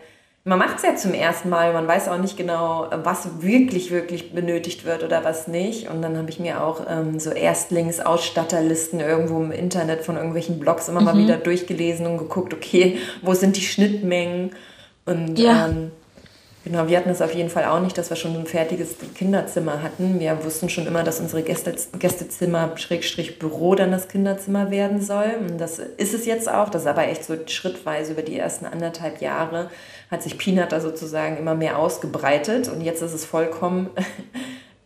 [0.47, 4.31] man macht es ja zum ersten Mal, man weiß auch nicht genau, was wirklich, wirklich
[4.33, 5.89] benötigt wird oder was nicht.
[5.89, 10.87] Und dann habe ich mir auch ähm, so Erstlingsausstatterlisten irgendwo im Internet von irgendwelchen Blogs
[10.87, 11.05] immer mhm.
[11.05, 14.51] mal wieder durchgelesen und geguckt, okay, wo sind die Schnittmengen?
[15.05, 15.65] Und ja.
[15.65, 15.91] ähm,
[16.65, 19.83] Genau, wir hatten es auf jeden Fall auch nicht, dass wir schon ein fertiges Kinderzimmer
[19.83, 20.19] hatten.
[20.19, 25.31] Wir wussten schon immer, dass unsere Gäste, Gästezimmer Schrägstrich Büro dann das Kinderzimmer werden soll.
[25.47, 26.69] Und das ist es jetzt auch.
[26.69, 29.69] Das ist aber echt so schrittweise über die ersten anderthalb Jahre
[30.09, 32.67] hat sich Peanut da sozusagen immer mehr ausgebreitet.
[32.67, 33.91] Und jetzt ist es vollkommen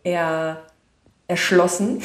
[0.04, 0.60] eher
[1.28, 2.02] erschlossen.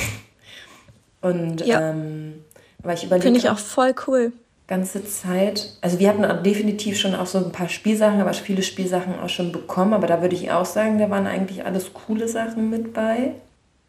[1.19, 1.89] Und ja.
[1.89, 2.45] ähm,
[2.79, 3.23] weil ich überlege.
[3.23, 4.31] Finde ich auch voll cool
[4.67, 5.73] ganze Zeit.
[5.81, 9.51] Also wir hatten definitiv schon auch so ein paar Spielsachen, aber viele Spielsachen auch schon
[9.51, 9.93] bekommen.
[9.93, 13.35] Aber da würde ich auch sagen, da waren eigentlich alles coole Sachen mit bei.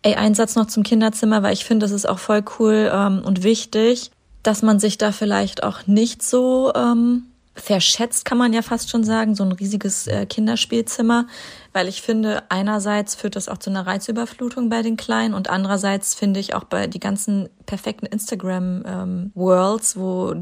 [0.02, 3.22] Ey, ein Satz noch zum Kinderzimmer, weil ich finde, das ist auch voll cool ähm,
[3.24, 4.10] und wichtig,
[4.42, 7.24] dass man sich da vielleicht auch nicht so ähm,
[7.57, 11.27] verschätzt, kann man ja fast schon sagen, so ein riesiges äh, Kinderspielzimmer,
[11.73, 16.14] weil ich finde, einerseits führt das auch zu einer Reizüberflutung bei den Kleinen und andererseits
[16.14, 20.35] finde ich auch bei die ganzen perfekten Instagram-Worlds, ähm, wo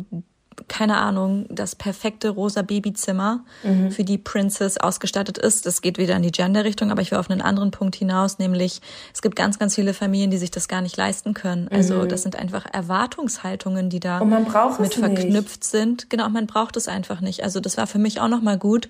[0.69, 3.91] keine Ahnung, das perfekte rosa Babyzimmer mhm.
[3.91, 5.67] für die Princess ausgestattet ist.
[5.67, 8.81] Das geht wieder in die Gender-Richtung, aber ich will auf einen anderen Punkt hinaus, nämlich
[9.13, 11.69] es gibt ganz, ganz viele Familien, die sich das gar nicht leisten können.
[11.69, 12.09] Also mhm.
[12.09, 16.11] das sind einfach Erwartungshaltungen, die da mit verknüpft sind.
[16.11, 17.43] Genau, man braucht es einfach nicht.
[17.43, 18.89] Also das war für mich auch nochmal gut,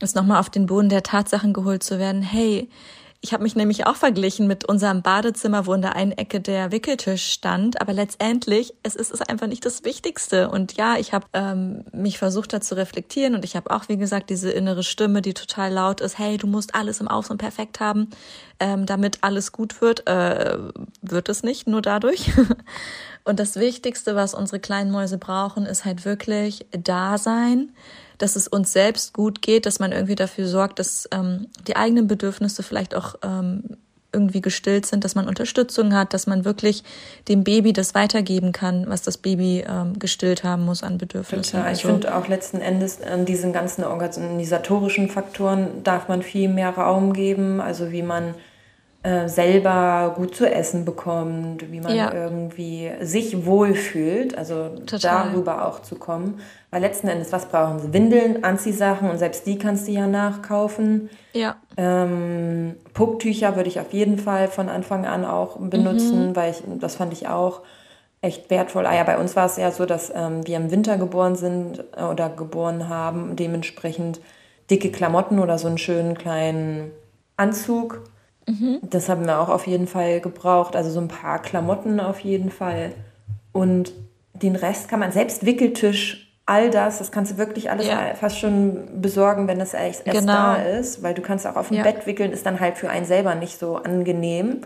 [0.00, 2.22] jetzt nochmal auf den Boden der Tatsachen geholt zu werden.
[2.22, 2.68] Hey,
[3.24, 6.72] ich habe mich nämlich auch verglichen mit unserem Badezimmer, wo in der einen Ecke der
[6.72, 7.80] Wickeltisch stand.
[7.80, 10.50] Aber letztendlich, es ist es einfach nicht das Wichtigste.
[10.50, 13.36] Und ja, ich habe ähm, mich versucht, da zu reflektieren.
[13.36, 16.18] Und ich habe auch, wie gesagt, diese innere Stimme, die total laut ist.
[16.18, 18.10] Hey, du musst alles im Außen perfekt haben,
[18.58, 20.04] ähm, damit alles gut wird.
[20.08, 20.58] Äh,
[21.00, 22.32] wird es nicht, nur dadurch.
[23.24, 27.70] Und das Wichtigste, was unsere kleinen Mäuse brauchen, ist halt wirklich Dasein
[28.22, 32.06] dass es uns selbst gut geht, dass man irgendwie dafür sorgt, dass ähm, die eigenen
[32.06, 33.64] Bedürfnisse vielleicht auch ähm,
[34.12, 36.84] irgendwie gestillt sind, dass man Unterstützung hat, dass man wirklich
[37.28, 41.58] dem Baby das weitergeben kann, was das Baby ähm, gestillt haben muss an Bedürfnissen.
[41.58, 41.72] Total.
[41.72, 46.70] Ich also, finde auch letzten Endes an diesen ganzen organisatorischen Faktoren darf man viel mehr
[46.70, 48.34] Raum geben, also wie man
[49.04, 52.14] äh, selber gut zu essen bekommt, wie man ja.
[52.14, 55.30] irgendwie sich wohlfühlt, also Total.
[55.30, 56.40] darüber auch zu kommen.
[56.70, 57.92] Weil letzten Endes, was brauchen sie?
[57.92, 61.10] Windeln, Anziehsachen und selbst die kannst du ja nachkaufen.
[61.32, 61.56] Ja.
[61.76, 66.36] Ähm, Pucktücher würde ich auf jeden Fall von Anfang an auch benutzen, mhm.
[66.36, 67.62] weil ich, das fand ich auch
[68.20, 68.86] echt wertvoll.
[68.86, 71.82] Ah ja, bei uns war es ja so, dass ähm, wir im Winter geboren sind
[71.96, 74.20] äh, oder geboren haben, dementsprechend
[74.70, 76.92] dicke Klamotten oder so einen schönen kleinen
[77.36, 78.04] Anzug
[78.46, 78.78] Mhm.
[78.82, 80.76] Das haben wir auch auf jeden Fall gebraucht.
[80.76, 82.92] Also so ein paar Klamotten auf jeden Fall.
[83.52, 83.92] Und
[84.34, 88.14] den Rest kann man, selbst Wickeltisch, all das, das kannst du wirklich alles ja.
[88.14, 90.32] fast schon besorgen, wenn das erst genau.
[90.32, 91.02] da ist.
[91.02, 91.82] Weil du kannst auch auf dem ja.
[91.82, 94.62] Bett wickeln, ist dann halt für einen selber nicht so angenehm.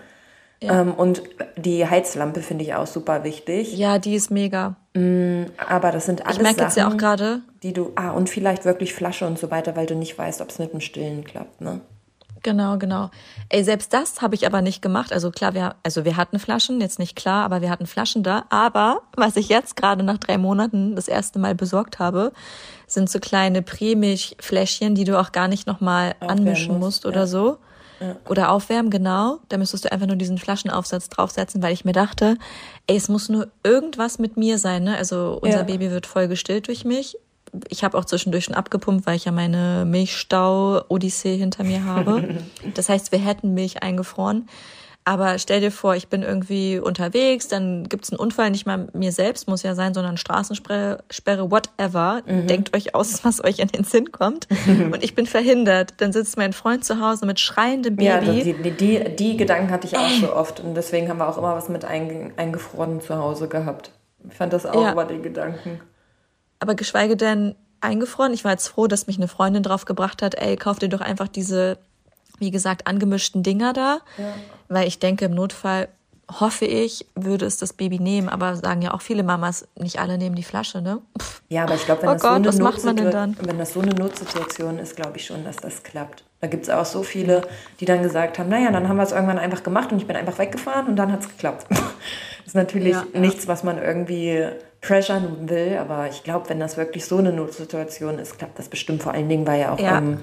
[0.63, 0.81] Ja.
[0.81, 1.23] Ähm, und
[1.57, 3.77] die Heizlampe finde ich auch super wichtig.
[3.77, 4.77] Ja, die ist mega.
[4.95, 8.31] Mm, aber das sind alles ich merke jetzt ja auch gerade, die du ah und
[8.31, 11.25] vielleicht wirklich Flasche und so weiter, weil du nicht weißt, ob es mit dem Stillen
[11.25, 11.83] klappt, ne?
[12.43, 13.11] Genau, genau.
[13.49, 15.13] Ey, selbst das habe ich aber nicht gemacht.
[15.13, 18.45] Also klar, wir, also wir hatten Flaschen, jetzt nicht klar, aber wir hatten Flaschen da.
[18.51, 22.33] Aber was ich jetzt gerade nach drei Monaten das erste Mal besorgt habe,
[22.87, 27.27] sind so kleine Prämilchfläschchen, die du auch gar nicht nochmal anmischen musst, oder ja.
[27.27, 27.59] so.
[28.01, 28.17] Ja.
[28.29, 29.39] Oder aufwärmen, genau.
[29.49, 32.37] Da müsstest du einfach nur diesen Flaschenaufsatz draufsetzen, weil ich mir dachte,
[32.87, 34.97] ey, es muss nur irgendwas mit mir sein, ne?
[34.97, 35.63] Also unser ja.
[35.63, 37.17] Baby wird voll gestillt durch mich
[37.69, 42.37] ich habe auch zwischendurch schon abgepumpt, weil ich ja meine Milchstau-Odyssee hinter mir habe.
[42.75, 44.49] Das heißt, wir hätten Milch eingefroren.
[45.09, 49.13] Aber stell dir vor, ich bin irgendwie unterwegs, dann gibt's einen Unfall, nicht mal mir
[49.13, 52.23] selbst muss ja sein, sondern Straßensperre, Sperre, whatever.
[52.27, 52.49] Mhm.
[52.49, 54.49] Denkt euch aus, was euch in den Sinn kommt.
[54.67, 55.95] Und ich bin verhindert.
[55.99, 58.07] Dann sitzt mein Freund zu Hause mit schreiendem Baby.
[58.09, 60.59] Ja, die, die, die, die Gedanken hatte ich auch so oft.
[60.59, 63.93] Und deswegen haben wir auch immer was mit eingefroren zu Hause gehabt.
[64.29, 64.91] Ich fand das auch ja.
[64.91, 65.81] über den Gedanken
[66.61, 68.33] aber geschweige denn eingefroren.
[68.33, 71.01] Ich war jetzt froh, dass mich eine Freundin drauf gebracht hat, ey, kauf dir doch
[71.01, 71.79] einfach diese,
[72.39, 73.99] wie gesagt, angemischten Dinger da.
[74.19, 74.35] Ja.
[74.69, 75.89] Weil ich denke, im Notfall
[76.41, 80.19] hoffe ich, würde es das Baby nehmen, aber sagen ja auch viele Mamas, nicht alle
[80.19, 81.01] nehmen die Flasche, ne?
[81.49, 85.27] Ja, aber ich glaube, wenn, oh so wenn das so eine Notsituation ist, glaube ich
[85.27, 86.25] schon, dass das klappt.
[86.41, 87.43] Da gibt es auch so viele,
[87.79, 90.17] die dann gesagt haben, naja, dann haben wir es irgendwann einfach gemacht und ich bin
[90.17, 91.67] einfach weggefahren und dann hat es geklappt.
[91.71, 94.49] das ist natürlich ja, nichts, was man irgendwie
[94.81, 99.03] pressure will, aber ich glaube, wenn das wirklich so eine Notsituation ist, klappt das bestimmt
[99.03, 99.99] vor allen Dingen, weil ja auch ja.
[99.99, 100.19] Ähm,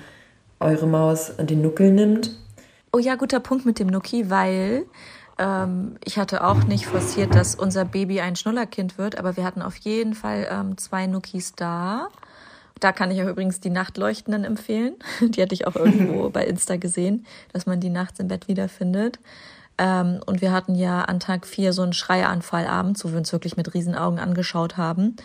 [0.60, 2.32] eure Maus den Nuckel nimmt.
[2.92, 4.86] Oh ja, guter Punkt mit dem Nucki, weil
[5.38, 9.62] ähm, ich hatte auch nicht forciert, dass unser Baby ein Schnullerkind wird, aber wir hatten
[9.62, 12.08] auf jeden Fall ähm, zwei Nuckis da.
[12.80, 14.96] Da kann ich auch übrigens die Nachtleuchtenden empfehlen.
[15.22, 19.20] Die hatte ich auch irgendwo bei Insta gesehen, dass man die nachts im Bett wiederfindet.
[19.78, 23.32] Ähm, und wir hatten ja an Tag vier so einen Schreianfall abends, wo wir uns
[23.32, 25.16] wirklich mit Riesenaugen angeschaut haben,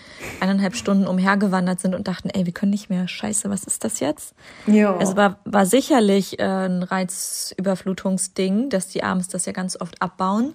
[0.41, 3.07] eineinhalb Stunden umhergewandert sind und dachten, ey, wir können nicht mehr.
[3.09, 4.35] Scheiße, was ist das jetzt?
[4.67, 4.97] Ja.
[4.97, 10.55] Also war, war sicherlich äh, ein Reizüberflutungsding, dass die abends das ja ganz oft abbauen.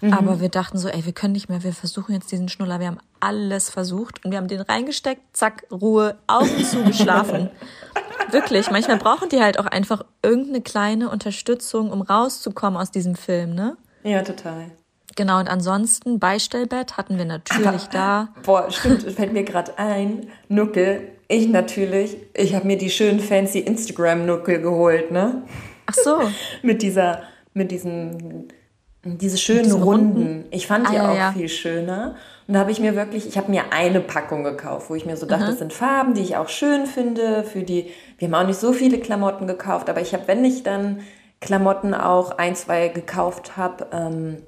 [0.00, 0.12] Mhm.
[0.12, 2.80] Aber wir dachten so, ey, wir können nicht mehr, wir versuchen jetzt diesen Schnuller.
[2.80, 7.50] Wir haben alles versucht und wir haben den reingesteckt, zack, Ruhe, Augen zugeschlafen.
[8.30, 13.54] Wirklich, manchmal brauchen die halt auch einfach irgendeine kleine Unterstützung, um rauszukommen aus diesem Film,
[13.54, 13.76] ne?
[14.04, 14.70] Ja, total.
[15.16, 18.28] Genau, und ansonsten Beistellbett hatten wir natürlich Aber, da.
[18.44, 20.28] Boah, stimmt, fällt mir gerade ein.
[20.48, 25.42] Nuckel, ich natürlich, ich habe mir die schönen fancy Instagram-Nuckel geholt, ne?
[25.86, 26.20] Ach so.
[26.62, 28.48] mit dieser, mit diesen
[29.04, 30.16] diese schönen Runden.
[30.16, 30.44] Runden.
[30.50, 31.32] Ich fand ah, die ja, auch ja.
[31.32, 32.16] viel schöner.
[32.46, 35.16] Und da habe ich mir wirklich, ich habe mir eine Packung gekauft, wo ich mir
[35.16, 35.48] so dachte, mhm.
[35.48, 37.44] das sind Farben, die ich auch schön finde.
[37.44, 40.62] Für die, wir haben auch nicht so viele Klamotten gekauft, aber ich habe, wenn ich
[40.62, 41.00] dann
[41.40, 44.42] Klamotten auch ein, zwei gekauft habe, ähm,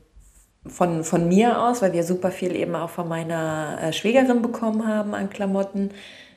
[0.66, 4.86] von, von mir aus, weil wir super viel eben auch von meiner äh, Schwägerin bekommen
[4.86, 5.90] haben an Klamotten,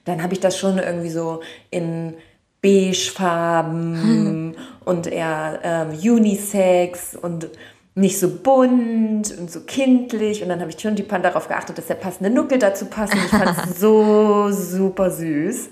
[0.05, 2.15] dann habe ich das schon irgendwie so in
[2.61, 4.55] Beigefarben hm.
[4.85, 7.49] und eher ähm, Unisex und
[7.95, 10.43] nicht so bunt und so kindlich.
[10.43, 13.13] Und dann habe ich schon die Pan darauf geachtet, dass der passende Nuckel dazu passt.
[13.13, 15.69] Und ich fand es so super süß.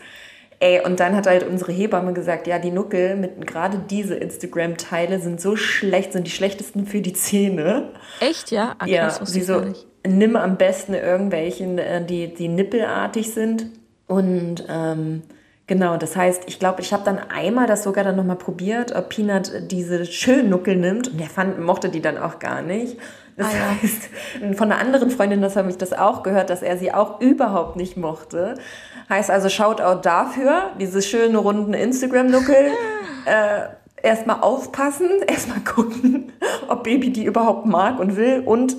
[0.60, 5.20] Ey, und dann hat halt unsere Hebamme gesagt, ja, die Nuckel mit gerade diese Instagram-Teile
[5.20, 7.90] sind so schlecht, sind die schlechtesten für die Zähne.
[8.22, 8.76] Echt, ja?
[8.80, 9.62] Ach, ja, sie so,
[10.08, 13.66] nimm am besten irgendwelchen, äh, die, die nippelartig sind.
[14.08, 15.24] Und ähm,
[15.66, 19.10] Genau, das heißt, ich glaube, ich habe dann einmal das sogar dann nochmal probiert, ob
[19.10, 22.98] Peanut diese schönen Nuckel nimmt und er fand, mochte die dann auch gar nicht.
[23.38, 23.82] Das ah, ja.
[23.82, 24.10] heißt,
[24.58, 27.78] von einer anderen Freundin, das habe ich das auch gehört, dass er sie auch überhaupt
[27.78, 28.56] nicht mochte.
[29.10, 32.56] Heißt also, Shoutout dafür, diese schönen runden Instagram-Nuckel.
[33.26, 33.68] äh,
[34.04, 36.34] erstmal aufpassen, erstmal gucken,
[36.68, 38.76] ob Baby die überhaupt mag und will und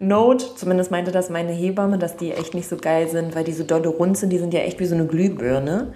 [0.00, 3.52] Note, zumindest meinte das meine Hebamme, dass die echt nicht so geil sind, weil die
[3.52, 5.92] so dolle rund sind, die sind ja echt wie so eine Glühbirne.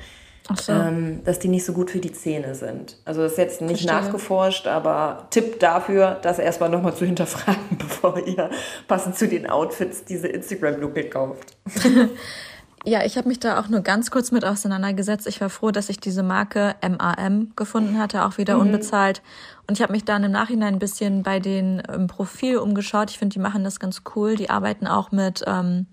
[0.56, 0.72] So.
[0.72, 2.96] Ähm, dass die nicht so gut für die Zähne sind.
[3.04, 3.92] Also das ist jetzt nicht Verstehe.
[3.92, 8.50] nachgeforscht, aber Tipp dafür, das erstmal nochmal zu hinterfragen, bevor ihr
[8.86, 11.56] passend zu den Outfits diese Instagram-Nuckel kauft.
[12.84, 15.26] ja, ich habe mich da auch nur ganz kurz mit auseinandergesetzt.
[15.26, 18.62] Ich war froh, dass ich diese Marke MAM gefunden hatte, auch wieder mhm.
[18.62, 19.20] unbezahlt.
[19.66, 23.10] Und ich habe mich dann im Nachhinein ein bisschen bei den im Profil umgeschaut.
[23.10, 24.34] Ich finde, die machen das ganz cool.
[24.34, 25.44] Die arbeiten auch mit...
[25.46, 25.86] Ähm,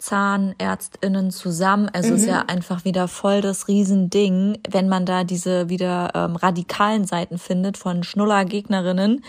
[0.00, 1.90] ZahnärztInnen zusammen.
[1.92, 2.16] Also mhm.
[2.16, 7.38] ist ja einfach wieder voll das Riesending, wenn man da diese wieder ähm, radikalen Seiten
[7.38, 9.22] findet von Schnuller-Gegnerinnen.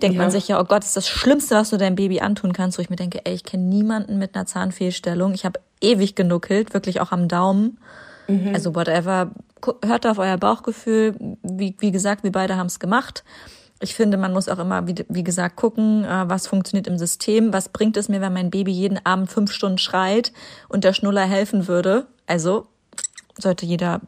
[0.00, 0.22] Denkt ja.
[0.22, 2.78] man sich ja, oh Gott, ist das Schlimmste, was du deinem Baby antun kannst.
[2.78, 5.34] Wo ich mir denke, ey, ich kenne niemanden mit einer Zahnfehlstellung.
[5.34, 7.78] Ich habe ewig genuckelt, wirklich auch am Daumen.
[8.28, 8.52] Mhm.
[8.54, 9.32] Also whatever.
[9.84, 11.16] Hört auf euer Bauchgefühl.
[11.42, 13.24] Wie, wie gesagt, wir beide haben es gemacht.
[13.82, 17.52] Ich finde, man muss auch immer, wie, wie gesagt, gucken, äh, was funktioniert im System.
[17.52, 20.32] Was bringt es mir, wenn mein Baby jeden Abend fünf Stunden schreit
[20.68, 22.06] und der Schnuller helfen würde?
[22.26, 22.68] Also
[23.36, 24.00] sollte jeder,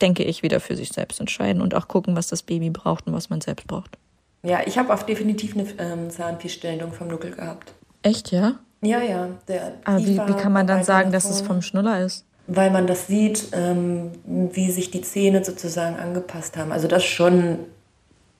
[0.00, 3.14] denke ich, wieder für sich selbst entscheiden und auch gucken, was das Baby braucht und
[3.14, 3.96] was man selbst braucht.
[4.42, 7.72] Ja, ich habe auch definitiv eine ähm, Zahnfehlstellung vom Nuckel gehabt.
[8.02, 8.56] Echt, ja?
[8.82, 9.28] Ja, ja.
[9.48, 12.26] Der Aber wie, wie kann man dann sagen, dass es vom Schnuller ist?
[12.48, 16.72] Weil man das sieht, ähm, wie sich die Zähne sozusagen angepasst haben.
[16.72, 17.60] Also das schon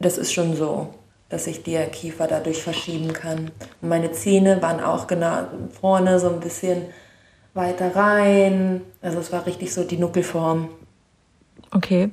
[0.04, 0.94] das ist schon so,
[1.28, 3.50] dass sich der Kiefer dadurch verschieben kann.
[3.80, 5.46] Und meine Zähne waren auch genau
[5.80, 6.82] vorne so ein bisschen
[7.54, 8.82] weiter rein.
[9.00, 10.68] Also es war richtig so die Nuckelform.
[11.70, 12.10] Okay.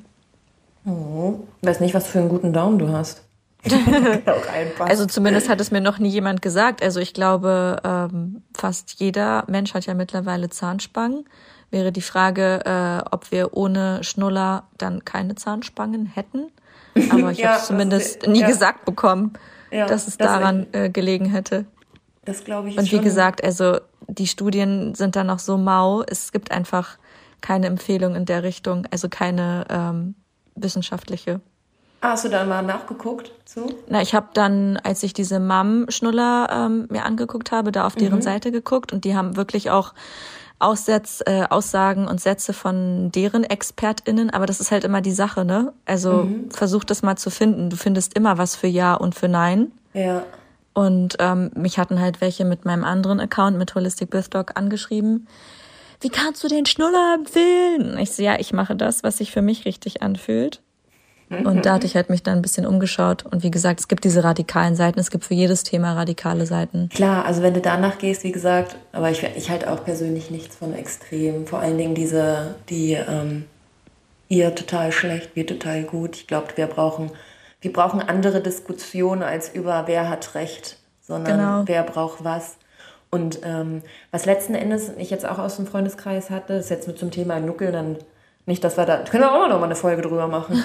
[0.85, 1.39] Oh.
[1.61, 3.23] Weiß nicht, was für einen guten Daumen du hast.
[4.79, 6.81] also zumindest hat es mir noch nie jemand gesagt.
[6.81, 11.25] Also ich glaube, ähm, fast jeder Mensch hat ja mittlerweile Zahnspangen.
[11.69, 16.51] Wäre die Frage, äh, ob wir ohne Schnuller dann keine Zahnspangen hätten.
[17.09, 18.47] Aber ich ja, habe zumindest nie ja.
[18.47, 19.33] gesagt bekommen,
[19.71, 21.65] ja, dass es daran äh, gelegen hätte.
[22.25, 22.77] Das glaube ich.
[22.77, 23.03] Und wie schon.
[23.03, 26.03] gesagt, also die Studien sind da noch so mau.
[26.03, 26.97] Es gibt einfach
[27.41, 30.15] keine Empfehlung in der Richtung, also keine ähm,
[30.55, 31.41] wissenschaftliche.
[32.01, 33.73] Ah, hast du da mal nachgeguckt zu?
[33.89, 38.19] Na, ich habe dann, als ich diese Mam-Schnuller ähm, mir angeguckt habe, da auf deren
[38.19, 38.23] mhm.
[38.23, 39.93] Seite geguckt und die haben wirklich auch
[40.59, 45.45] Aussetz, äh, Aussagen und Sätze von deren ExpertInnen, aber das ist halt immer die Sache,
[45.45, 45.73] ne?
[45.85, 46.51] Also mhm.
[46.51, 47.69] versuch das mal zu finden.
[47.69, 49.71] Du findest immer was für Ja und für Nein.
[49.93, 50.23] Ja.
[50.73, 55.27] Und ähm, mich hatten halt welche mit meinem anderen Account, mit Holistic Birth Dog, angeschrieben.
[56.01, 57.97] Wie kannst du den Schnuller empfehlen?
[57.97, 60.61] Ich so, ja, ich mache das, was sich für mich richtig anfühlt.
[61.29, 63.25] Und da hatte ich halt mich dann ein bisschen umgeschaut.
[63.25, 64.99] Und wie gesagt, es gibt diese radikalen Seiten.
[64.99, 66.89] Es gibt für jedes Thema radikale Seiten.
[66.89, 70.55] Klar, also wenn du danach gehst, wie gesagt, aber ich, ich halte auch persönlich nichts
[70.55, 71.45] von extrem.
[71.45, 73.45] Vor allen Dingen diese, die ähm,
[74.27, 76.15] ihr total schlecht, wir total gut.
[76.15, 77.11] Ich glaube, wir brauchen
[77.61, 81.63] wir brauchen andere Diskussionen als über wer hat Recht, sondern genau.
[81.65, 82.57] wer braucht was.
[83.11, 86.97] Und ähm, was letzten Endes ich jetzt auch aus dem Freundeskreis hatte, ist jetzt mit
[86.97, 87.97] zum Thema Nuckel, dann
[88.49, 90.63] nicht, dass wir da, können wir auch noch mal eine Folge drüber machen.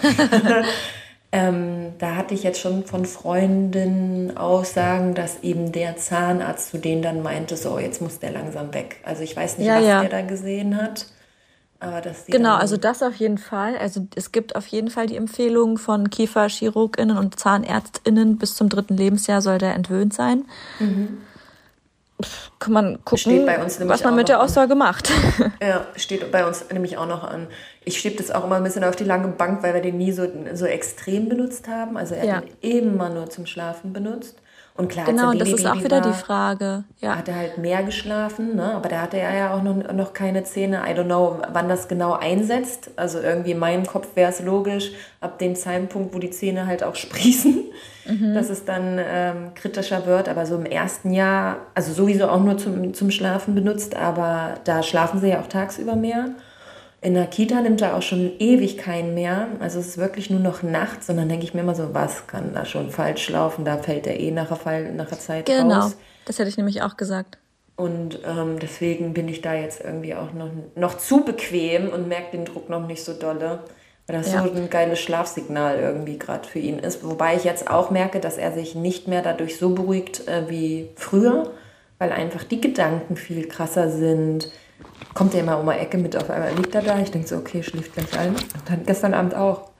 [1.32, 7.02] ähm, da hatte ich jetzt schon von Freundinnen Aussagen, dass eben der Zahnarzt zu denen
[7.02, 8.96] dann meinte, so, jetzt muss der langsam weg.
[9.04, 10.00] Also ich weiß nicht, ja, was ja.
[10.00, 11.06] der da gesehen hat.
[11.78, 13.76] Aber das genau, also das auf jeden Fall.
[13.76, 18.96] Also es gibt auf jeden Fall die Empfehlung von Kieferchirurginnen und Zahnärztinnen, bis zum dritten
[18.96, 20.46] Lebensjahr soll der entwöhnt sein.
[20.80, 21.18] Mhm
[22.58, 24.78] kann man gucken, was man mit der Aussage an.
[24.78, 25.10] macht.
[25.60, 27.48] Ja, steht bei uns nämlich auch noch an.
[27.84, 30.12] Ich schiebe das auch immer ein bisschen auf die lange Bank, weil wir den nie
[30.12, 31.96] so, so extrem benutzt haben.
[31.96, 32.34] Also er ja.
[32.36, 34.40] hat ihn immer nur zum Schlafen benutzt.
[34.76, 36.82] Und klar, genau, das ist auch wieder war, die Frage.
[37.00, 37.16] Ja.
[37.16, 38.74] Hat er halt mehr geschlafen, ne?
[38.74, 40.82] aber da hatte er ja auch noch, noch keine Zähne.
[40.84, 42.90] I don't know, wann das genau einsetzt.
[42.96, 46.82] Also irgendwie in meinem Kopf wäre es logisch, ab dem Zeitpunkt, wo die Zähne halt
[46.82, 47.62] auch sprießen,
[48.06, 48.34] mhm.
[48.34, 50.28] dass es dann ähm, kritischer wird.
[50.28, 54.82] Aber so im ersten Jahr, also sowieso auch nur zum, zum Schlafen benutzt, aber da
[54.82, 56.30] schlafen sie ja auch tagsüber mehr.
[57.04, 59.48] In der Kita nimmt er auch schon ewig keinen mehr.
[59.60, 61.10] Also es ist wirklich nur noch nachts.
[61.10, 63.66] Und dann denke ich mir immer so, was kann da schon falsch laufen?
[63.66, 65.74] Da fällt er eh nach der, nach der Zeit genau.
[65.74, 65.90] raus.
[65.90, 67.36] Genau, das hätte ich nämlich auch gesagt.
[67.76, 72.38] Und ähm, deswegen bin ich da jetzt irgendwie auch noch, noch zu bequem und merke
[72.38, 73.58] den Druck noch nicht so dolle.
[74.06, 74.42] Weil das ja.
[74.42, 77.04] so ein geiles Schlafsignal irgendwie gerade für ihn ist.
[77.04, 80.88] Wobei ich jetzt auch merke, dass er sich nicht mehr dadurch so beruhigt äh, wie
[80.96, 81.52] früher,
[81.98, 84.50] weil einfach die Gedanken viel krasser sind
[85.14, 86.98] kommt der immer um die Ecke mit, auf einmal liegt er da.
[86.98, 88.30] Ich denke so, okay, schläft gleich ein.
[88.30, 89.70] Und dann gestern Abend auch.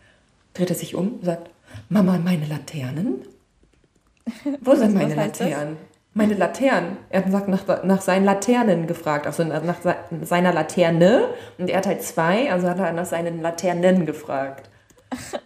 [0.54, 1.50] Dreht er sich um, sagt,
[1.88, 3.26] Mama, meine Laternen?
[4.60, 5.76] Wo sind meine Laternen?
[6.12, 6.96] Meine Laternen.
[7.10, 9.76] Er hat nach, nach seinen Laternen gefragt, also nach,
[10.22, 11.30] seiner Laterne.
[11.58, 14.70] Und er hat halt zwei, also hat er nach seinen Laternen gefragt.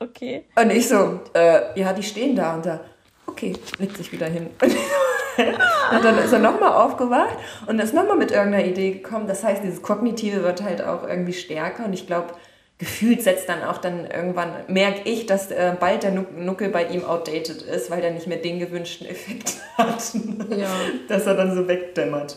[0.01, 0.45] Okay.
[0.57, 2.55] Und ich so, äh, ja, die stehen da.
[2.55, 2.81] Und er,
[3.27, 4.49] okay, legt sich wieder hin.
[5.93, 9.27] und dann ist er nochmal aufgewacht und ist nochmal mit irgendeiner Idee gekommen.
[9.27, 12.35] Das heißt, dieses Kognitive wird halt auch irgendwie stärker und ich glaube,
[12.79, 17.05] gefühlt setzt dann auch dann irgendwann, merke ich, dass äh, bald der Nuckel bei ihm
[17.05, 20.03] outdated ist, weil der nicht mehr den gewünschten Effekt hat,
[20.51, 20.69] ja.
[21.09, 22.37] dass er dann so wegdämmert.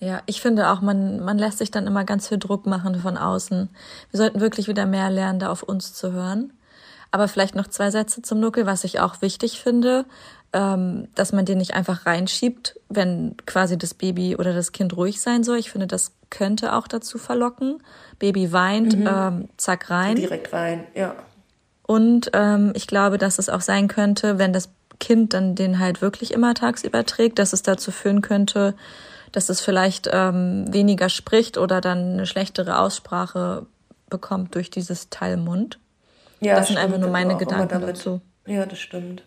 [0.00, 3.16] Ja, ich finde auch, man, man lässt sich dann immer ganz viel Druck machen von
[3.16, 3.68] außen.
[4.10, 6.52] Wir sollten wirklich wieder mehr lernen, da auf uns zu hören.
[7.10, 10.04] Aber vielleicht noch zwei Sätze zum Nuckel, was ich auch wichtig finde
[10.54, 15.20] ähm, dass man den nicht einfach reinschiebt, wenn quasi das Baby oder das Kind ruhig
[15.20, 15.58] sein soll.
[15.58, 17.82] Ich finde, das könnte auch dazu verlocken.
[18.20, 19.08] Baby weint, mhm.
[19.10, 20.14] ähm, zack rein.
[20.16, 21.16] Direkt rein, ja.
[21.82, 26.00] Und ähm, ich glaube, dass es auch sein könnte, wenn das Kind dann den halt
[26.00, 28.74] wirklich immer tagsüber trägt, dass es dazu führen könnte,
[29.32, 33.66] dass es vielleicht ähm, weniger spricht oder dann eine schlechtere Aussprache
[34.08, 35.80] bekommt durch dieses Teil Mund.
[36.40, 38.20] Ja, das sind einfach nur meine Gedanken dazu.
[38.46, 39.24] Ja, das stimmt.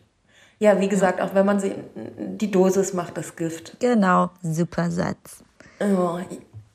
[0.59, 1.75] Ja, wie gesagt, auch wenn man sie,
[2.17, 3.79] die Dosis macht das Gift.
[3.79, 5.43] Genau, super Satz.
[5.79, 6.19] Oh,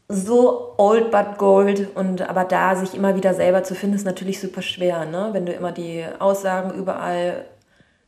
[0.09, 4.41] so old but gold und aber da sich immer wieder selber zu finden, ist natürlich
[4.41, 5.31] super schwer, ne?
[5.33, 7.47] Wenn du immer die Aussagen überall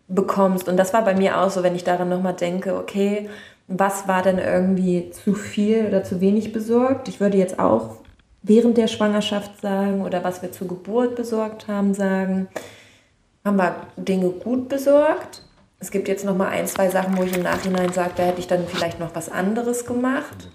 [0.07, 0.69] bekommst.
[0.69, 3.29] Und das war bei mir auch so, wenn ich daran nochmal denke, okay,
[3.67, 7.09] was war denn irgendwie zu viel oder zu wenig besorgt?
[7.09, 7.97] Ich würde jetzt auch
[8.43, 12.49] während der Schwangerschaft sagen oder was wir zur Geburt besorgt haben sagen.
[13.45, 15.43] Haben wir Dinge gut besorgt?
[15.85, 18.41] Es gibt jetzt noch mal ein, zwei Sachen, wo ich im Nachhinein sage, da hätte
[18.41, 20.49] ich dann vielleicht noch was anderes gemacht.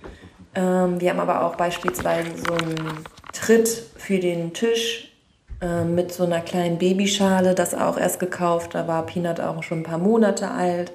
[0.56, 5.14] Ähm, wir haben aber auch beispielsweise so einen Tritt für den Tisch
[5.62, 8.74] äh, mit so einer kleinen Babyschale, das auch erst gekauft.
[8.74, 10.92] Da war Peanut auch schon ein paar Monate alt.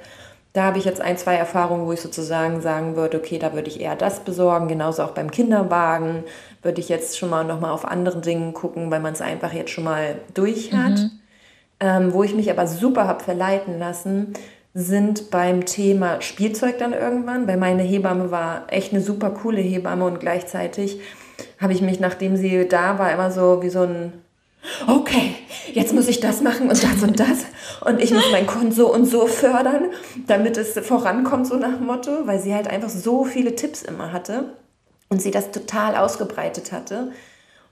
[0.52, 3.68] Da habe ich jetzt ein, zwei Erfahrungen, wo ich sozusagen sagen würde, okay, da würde
[3.68, 4.66] ich eher das besorgen.
[4.66, 6.24] Genauso auch beim Kinderwagen
[6.60, 9.52] würde ich jetzt schon mal noch mal auf andere Dinge gucken, weil man es einfach
[9.52, 10.98] jetzt schon mal durch hat.
[10.98, 11.20] Mhm.
[11.84, 14.32] Ähm, wo ich mich aber super habe verleiten lassen,
[14.72, 20.06] sind beim Thema Spielzeug dann irgendwann, weil meine Hebamme war echt eine super coole Hebamme
[20.06, 20.98] und gleichzeitig
[21.60, 24.14] habe ich mich, nachdem sie da war, immer so wie so ein
[24.86, 25.34] okay,
[25.74, 27.44] jetzt muss ich das machen und das und das.
[27.82, 29.90] Und ich muss meinen Kunden so und so fördern,
[30.26, 34.54] damit es vorankommt, so nach Motto, weil sie halt einfach so viele Tipps immer hatte
[35.10, 37.12] und sie das total ausgebreitet hatte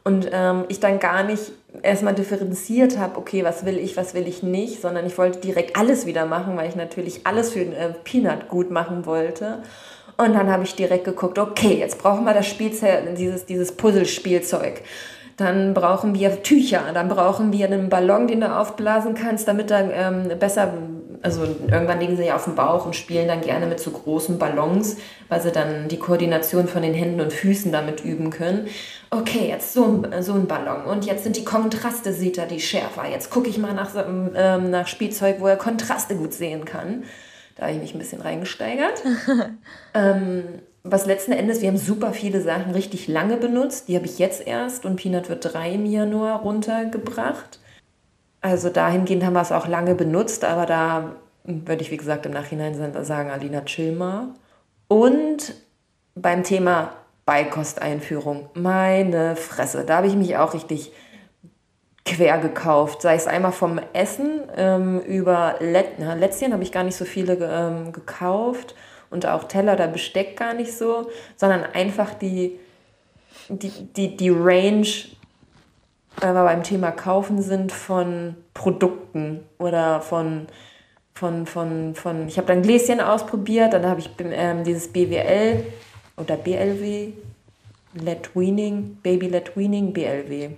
[0.04, 4.26] und ähm, ich dann gar nicht erstmal differenziert habe, okay, was will ich, was will
[4.26, 7.94] ich nicht, sondern ich wollte direkt alles wieder machen, weil ich natürlich alles für äh,
[8.04, 9.58] Peanut gut machen wollte.
[10.16, 14.82] Und dann habe ich direkt geguckt, okay, jetzt brauchen wir das Spielzeug, dieses, dieses Puzzlespielzeug.
[15.36, 19.92] Dann brauchen wir Tücher, dann brauchen wir einen Ballon, den du aufblasen kannst, damit er
[19.92, 20.74] ähm, besser
[21.22, 24.38] also irgendwann liegen sie ja auf dem Bauch und spielen dann gerne mit so großen
[24.38, 24.96] Ballons,
[25.28, 28.68] weil sie dann die Koordination von den Händen und Füßen damit üben können.
[29.10, 32.60] Okay, jetzt so ein, so ein Ballon und jetzt sind die Kontraste, sieht er die
[32.60, 33.08] schärfer.
[33.08, 37.04] Jetzt gucke ich mal nach, ähm, nach Spielzeug, wo er Kontraste gut sehen kann.
[37.56, 39.02] Da habe ich mich ein bisschen reingesteigert.
[39.94, 40.44] ähm,
[40.84, 43.88] was letzten Endes, wir haben super viele Sachen richtig lange benutzt.
[43.88, 47.60] Die habe ich jetzt erst und Peanut wird drei im Januar runtergebracht.
[48.42, 51.12] Also dahingehend haben wir es auch lange benutzt, aber da
[51.44, 52.74] würde ich, wie gesagt, im Nachhinein
[53.04, 54.28] sagen, Alina, chill mal.
[54.88, 55.54] Und
[56.14, 56.92] beim Thema
[57.24, 60.92] Beikosteinführung, meine Fresse, da habe ich mich auch richtig
[62.04, 63.02] quer gekauft.
[63.02, 67.92] Sei es einmal vom Essen ähm, über Lätzchen habe ich gar nicht so viele ähm,
[67.92, 68.74] gekauft
[69.10, 72.58] und auch Teller oder Besteck gar nicht so, sondern einfach die,
[73.48, 74.86] die, die, die Range,
[76.20, 80.46] weil wir beim Thema Kaufen sind, von Produkten oder von,
[81.14, 85.64] von, von, von ich habe dann Gläschen ausprobiert, dann habe ich ähm, dieses BWL
[86.16, 87.12] oder BLW,
[87.94, 90.50] Let Weaning, Baby Let Weaning, BLW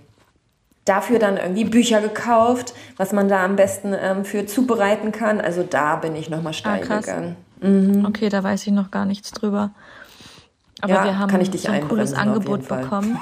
[0.85, 5.41] dafür dann irgendwie Bücher gekauft, was man da am besten ähm, für zubereiten kann.
[5.41, 7.35] Also da bin ich nochmal steil ah, gegangen.
[7.59, 8.05] Mhm.
[8.05, 9.71] Okay, da weiß ich noch gar nichts drüber.
[10.85, 13.17] Aber ja, wir haben so ein cooles Angebot bekommen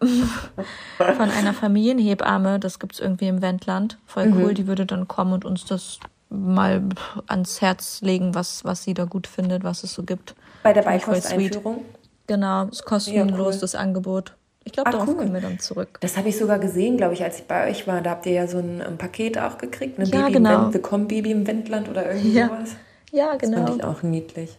[0.96, 2.60] von einer Familienhebamme.
[2.60, 3.98] Das gibt es irgendwie im Wendland.
[4.06, 4.40] Voll mhm.
[4.40, 4.54] cool.
[4.54, 5.98] Die würde dann kommen und uns das
[6.28, 6.82] mal
[7.26, 10.36] ans Herz legen, was, was sie da gut findet, was es so gibt.
[10.62, 11.84] Bei der Beikosteinführung?
[12.28, 13.60] Genau, ist kostenlos ja, cool.
[13.60, 14.36] das Angebot.
[14.62, 15.16] Ich glaube, darauf cool.
[15.16, 15.98] kommen wir dann zurück.
[16.00, 18.02] Das habe ich sogar gesehen, glaube ich, als ich bei euch war.
[18.02, 19.98] Da habt ihr ja so ein, ein Paket auch gekriegt.
[19.98, 20.66] Eine ja, Baby genau.
[20.66, 22.46] Im Willkommen Baby im Wendland oder irgendwie ja.
[22.46, 22.76] sowas.
[23.10, 23.56] Ja, genau.
[23.56, 24.58] Das fand ich auch niedlich.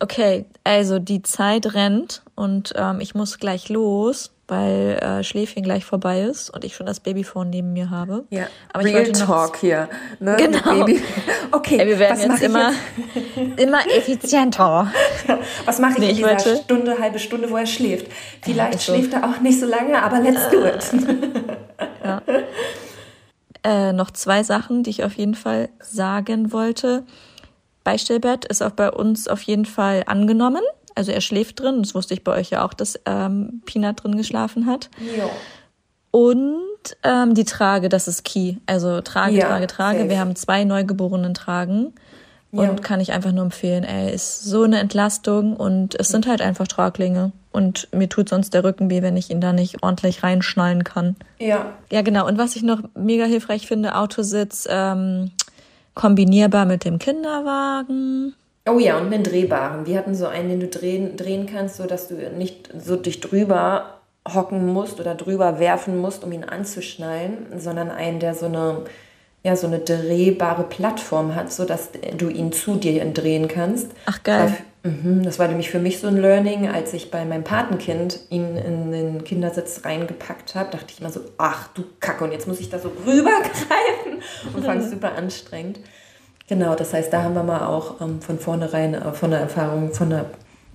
[0.00, 5.84] Okay, also die Zeit rennt und ähm, ich muss gleich los, weil äh, Schläfchen gleich
[5.84, 8.24] vorbei ist und ich schon das Babyphone neben mir habe.
[8.30, 9.88] Ja, aber Real ich Talk hier.
[10.20, 10.36] Ne?
[10.36, 10.86] Genau.
[11.54, 12.72] Okay, Ey, wir werden jetzt immer,
[13.34, 13.60] jetzt?
[13.60, 14.90] immer effizienter.
[15.66, 16.56] was mache ich nee, in dieser wollte...
[16.56, 18.06] Stunde, halbe Stunde, wo er schläft?
[18.40, 20.92] Vielleicht ja, schläft er auch nicht so lange, aber let's do it.
[22.04, 22.22] ja.
[23.62, 27.04] Äh, noch zwei Sachen, die ich auf jeden Fall sagen wollte.
[27.84, 30.62] Beistellbett ist auch bei uns auf jeden Fall angenommen.
[30.94, 31.82] Also er schläft drin.
[31.82, 34.90] Das wusste ich bei euch ja auch, dass ähm, Peanut drin geschlafen hat.
[35.16, 35.28] Ja.
[36.10, 38.56] Und ähm, die Trage, das ist key.
[38.66, 39.98] Also Trage, ja, Trage, Trage.
[39.98, 40.10] Safe.
[40.10, 41.94] Wir haben zwei Neugeborenen tragen.
[42.52, 42.74] Und ja.
[42.74, 46.68] kann ich einfach nur empfehlen, ey, ist so eine Entlastung und es sind halt einfach
[46.68, 47.32] Traglinge.
[47.50, 51.16] Und mir tut sonst der Rücken weh, wenn ich ihn da nicht ordentlich reinschnallen kann.
[51.38, 51.72] Ja.
[51.90, 52.26] Ja, genau.
[52.26, 55.30] Und was ich noch mega hilfreich finde, Autositz, ähm,
[55.94, 58.34] kombinierbar mit dem Kinderwagen.
[58.68, 59.86] Oh ja, und einen drehbaren.
[59.86, 63.20] Wir hatten so einen, den du drehen, drehen kannst, so dass du nicht so dich
[63.20, 63.98] drüber
[64.32, 68.82] hocken musst oder drüber werfen musst, um ihn anzuschnallen, sondern einen, der so eine,
[69.44, 73.88] ja, so eine drehbare Plattform hat, sodass du ihn zu dir drehen kannst.
[74.06, 74.56] Ach geil.
[74.84, 78.56] Mhm, das war nämlich für mich so ein Learning, als ich bei meinem Patenkind ihn
[78.56, 82.58] in den Kindersitz reingepackt habe, dachte ich immer so, ach du Kacke, und jetzt muss
[82.58, 84.22] ich da so rübergreifen
[84.54, 85.78] und fand es super anstrengend.
[86.48, 89.92] Genau, das heißt, da haben wir mal auch ähm, von vornherein äh, von der Erfahrung
[89.94, 90.26] von, der,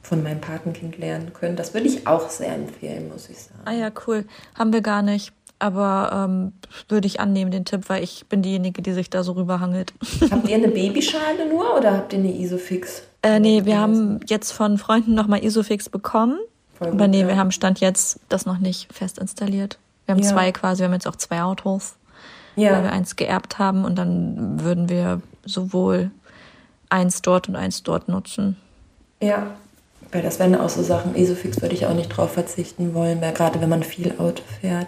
[0.02, 1.58] von meinem Patenkind lernen können.
[1.58, 3.62] Das würde ich auch sehr empfehlen, muss ich sagen.
[3.66, 4.26] Ah ja, cool.
[4.56, 5.34] Haben wir gar nicht.
[5.60, 6.54] Aber ähm,
[6.88, 9.94] würde ich annehmen, den Tipp, weil ich bin diejenige, die sich da so rüberhangelt.
[10.32, 13.04] Habt ihr eine Babyschale nur oder habt ihr eine Isofix?
[13.24, 16.38] Äh, nee, wir haben jetzt von Freunden nochmal Isofix bekommen.
[16.80, 17.28] Gut, aber nee, ja.
[17.28, 19.80] wir haben Stand jetzt das noch nicht fest installiert.
[20.06, 20.30] Wir haben ja.
[20.30, 21.96] zwei quasi, wir haben jetzt auch zwei Autos,
[22.56, 22.74] ja.
[22.74, 26.12] weil wir eins geerbt haben und dann würden wir sowohl
[26.90, 28.58] eins dort und eins dort nutzen.
[29.20, 29.48] Ja,
[30.12, 33.34] weil das wären auch so Sachen, Isofix würde ich auch nicht drauf verzichten wollen, weil
[33.34, 34.88] gerade wenn man viel Auto fährt.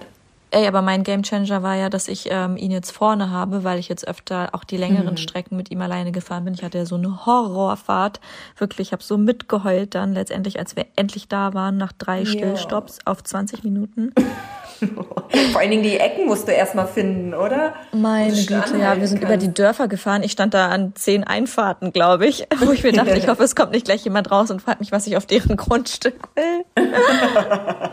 [0.51, 3.87] Ey, aber mein Gamechanger war ja, dass ich ähm, ihn jetzt vorne habe, weil ich
[3.87, 5.17] jetzt öfter auch die längeren mhm.
[5.17, 6.55] Strecken mit ihm alleine gefahren bin.
[6.55, 8.19] Ich hatte ja so eine Horrorfahrt.
[8.57, 12.97] Wirklich, ich habe so mitgeheult dann letztendlich, als wir endlich da waren, nach drei Stillstops
[12.97, 13.11] ja.
[13.11, 14.11] auf 20 Minuten.
[15.51, 17.73] Vor allen Dingen die Ecken musst du erstmal finden, oder?
[17.91, 19.29] Meine Güte, ja, wir sind kann.
[19.29, 20.23] über die Dörfer gefahren.
[20.23, 23.55] Ich stand da an zehn Einfahrten, glaube ich, wo ich mir dachte, ich hoffe, es
[23.55, 26.65] kommt nicht gleich jemand raus und fragt mich, was ich auf deren Grundstück will.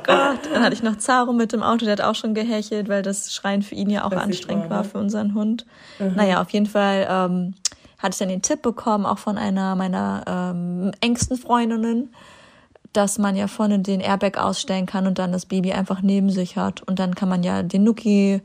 [0.07, 3.03] Gott, dann hatte ich noch Zaro mit dem Auto, der hat auch schon gehechelt, weil
[3.03, 5.67] das Schreien für ihn ja auch das anstrengend war, war für unseren Hund.
[5.99, 6.15] Mhm.
[6.15, 7.55] Naja, auf jeden Fall ähm,
[7.99, 12.15] hatte ich dann den Tipp bekommen, auch von einer meiner ähm, engsten Freundinnen,
[12.93, 16.57] dass man ja vorne den Airbag ausstellen kann und dann das Baby einfach neben sich
[16.57, 16.83] hat.
[16.83, 18.41] Und dann kann man ja den Nuki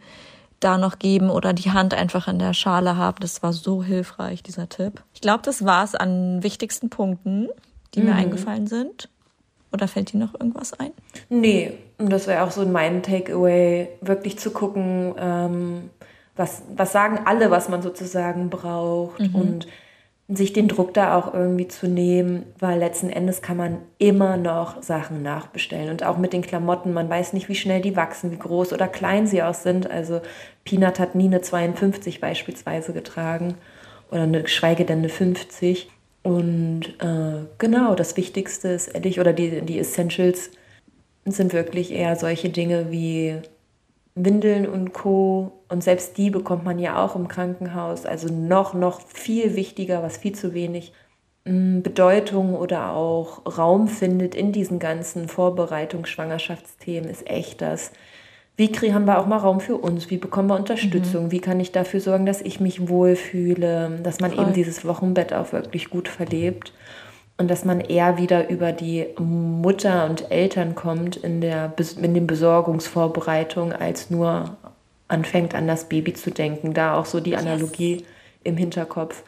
[0.59, 3.17] da noch geben oder die Hand einfach in der Schale haben.
[3.21, 5.03] Das war so hilfreich, dieser Tipp.
[5.13, 7.49] Ich glaube, das war es an wichtigsten Punkten,
[7.95, 8.05] die mhm.
[8.07, 9.09] mir eingefallen sind.
[9.73, 10.91] Oder fällt dir noch irgendwas ein?
[11.29, 15.89] Nee, und das wäre auch so mein Takeaway, wirklich zu gucken, ähm,
[16.35, 19.35] was, was sagen alle, was man sozusagen braucht mhm.
[19.35, 19.67] und
[20.27, 24.81] sich den Druck da auch irgendwie zu nehmen, weil letzten Endes kann man immer noch
[24.81, 25.89] Sachen nachbestellen.
[25.89, 28.87] Und auch mit den Klamotten, man weiß nicht, wie schnell die wachsen, wie groß oder
[28.87, 29.89] klein sie auch sind.
[29.89, 30.21] Also
[30.63, 33.55] Peanut hat nie eine 52 beispielsweise getragen
[34.09, 35.89] oder eine, geschweige denn eine 50.
[36.23, 40.51] Und äh, genau, das Wichtigste ist ehrlich, oder die, die Essentials
[41.25, 43.41] sind wirklich eher solche Dinge wie
[44.15, 45.51] Windeln und Co.
[45.69, 48.05] Und selbst die bekommt man ja auch im Krankenhaus.
[48.05, 50.93] Also noch, noch viel wichtiger, was viel zu wenig
[51.45, 57.91] mm, Bedeutung oder auch Raum findet in diesen ganzen Vorbereitungs-, Schwangerschaftsthemen, ist echt das.
[58.57, 60.09] Wie haben wir auch mal Raum für uns?
[60.09, 61.25] Wie bekommen wir Unterstützung?
[61.25, 61.31] Mhm.
[61.31, 63.99] Wie kann ich dafür sorgen, dass ich mich wohlfühle?
[64.03, 64.43] Dass man Voll.
[64.43, 66.73] eben dieses Wochenbett auch wirklich gut verlebt
[67.37, 72.27] und dass man eher wieder über die Mutter und Eltern kommt in, der, in den
[72.27, 74.57] Besorgungsvorbereitungen, als nur
[75.07, 76.75] anfängt an das Baby zu denken.
[76.75, 78.03] Da auch so die Analogie yes.
[78.43, 79.23] im Hinterkopf.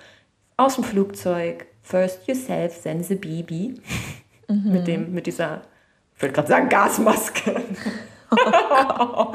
[0.57, 3.81] Aus dem Flugzeug, first yourself, then the baby.
[4.47, 4.71] Mhm.
[4.71, 5.61] mit, dem, mit dieser,
[6.15, 7.55] ich würde gerade sagen, Gasmaske.
[8.99, 9.33] Oh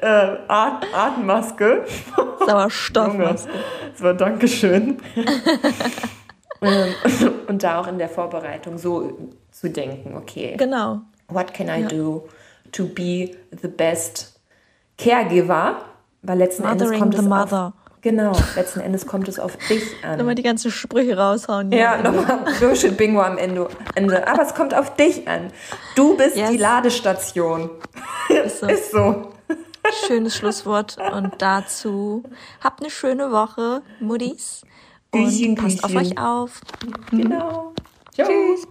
[0.00, 1.84] äh, At Atemmaske.
[2.46, 3.50] Sauerstoffmaske.
[3.94, 4.98] So, Dankeschön.
[6.62, 6.94] Ähm,
[7.48, 9.12] und da auch in der Vorbereitung so
[9.50, 10.56] zu denken, okay.
[10.56, 11.02] Genau.
[11.28, 11.88] What can I ja.
[11.88, 12.28] do
[12.72, 14.40] to be the best
[14.96, 15.82] caregiver?
[16.22, 17.74] Weil letzten Mothering Endes kommt the es mother.
[17.76, 20.18] Auf, genau, letzten Endes kommt es auf dich an.
[20.18, 21.72] Nochmal die ganzen Sprüche raushauen.
[21.72, 23.68] Ja, nochmal Bullshit Bingo am Ende.
[24.26, 25.50] Aber es kommt auf dich an.
[25.94, 26.50] Du bist yes.
[26.50, 27.70] die Ladestation.
[28.28, 28.66] Ist so.
[28.66, 29.32] Ist so.
[30.06, 30.96] Schönes Schlusswort.
[31.12, 32.22] Und dazu
[32.62, 34.62] habt eine schöne Woche, Muddies.
[35.12, 36.60] Und passt auf euch auf.
[37.10, 37.72] Genau.
[38.12, 38.28] Ciao.
[38.28, 38.66] Tschüss.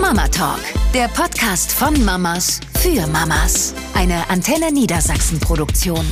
[0.00, 0.60] Mama Talk,
[0.94, 3.74] der Podcast von Mamas für Mamas.
[3.94, 6.04] Eine Antenne Niedersachsen Produktion.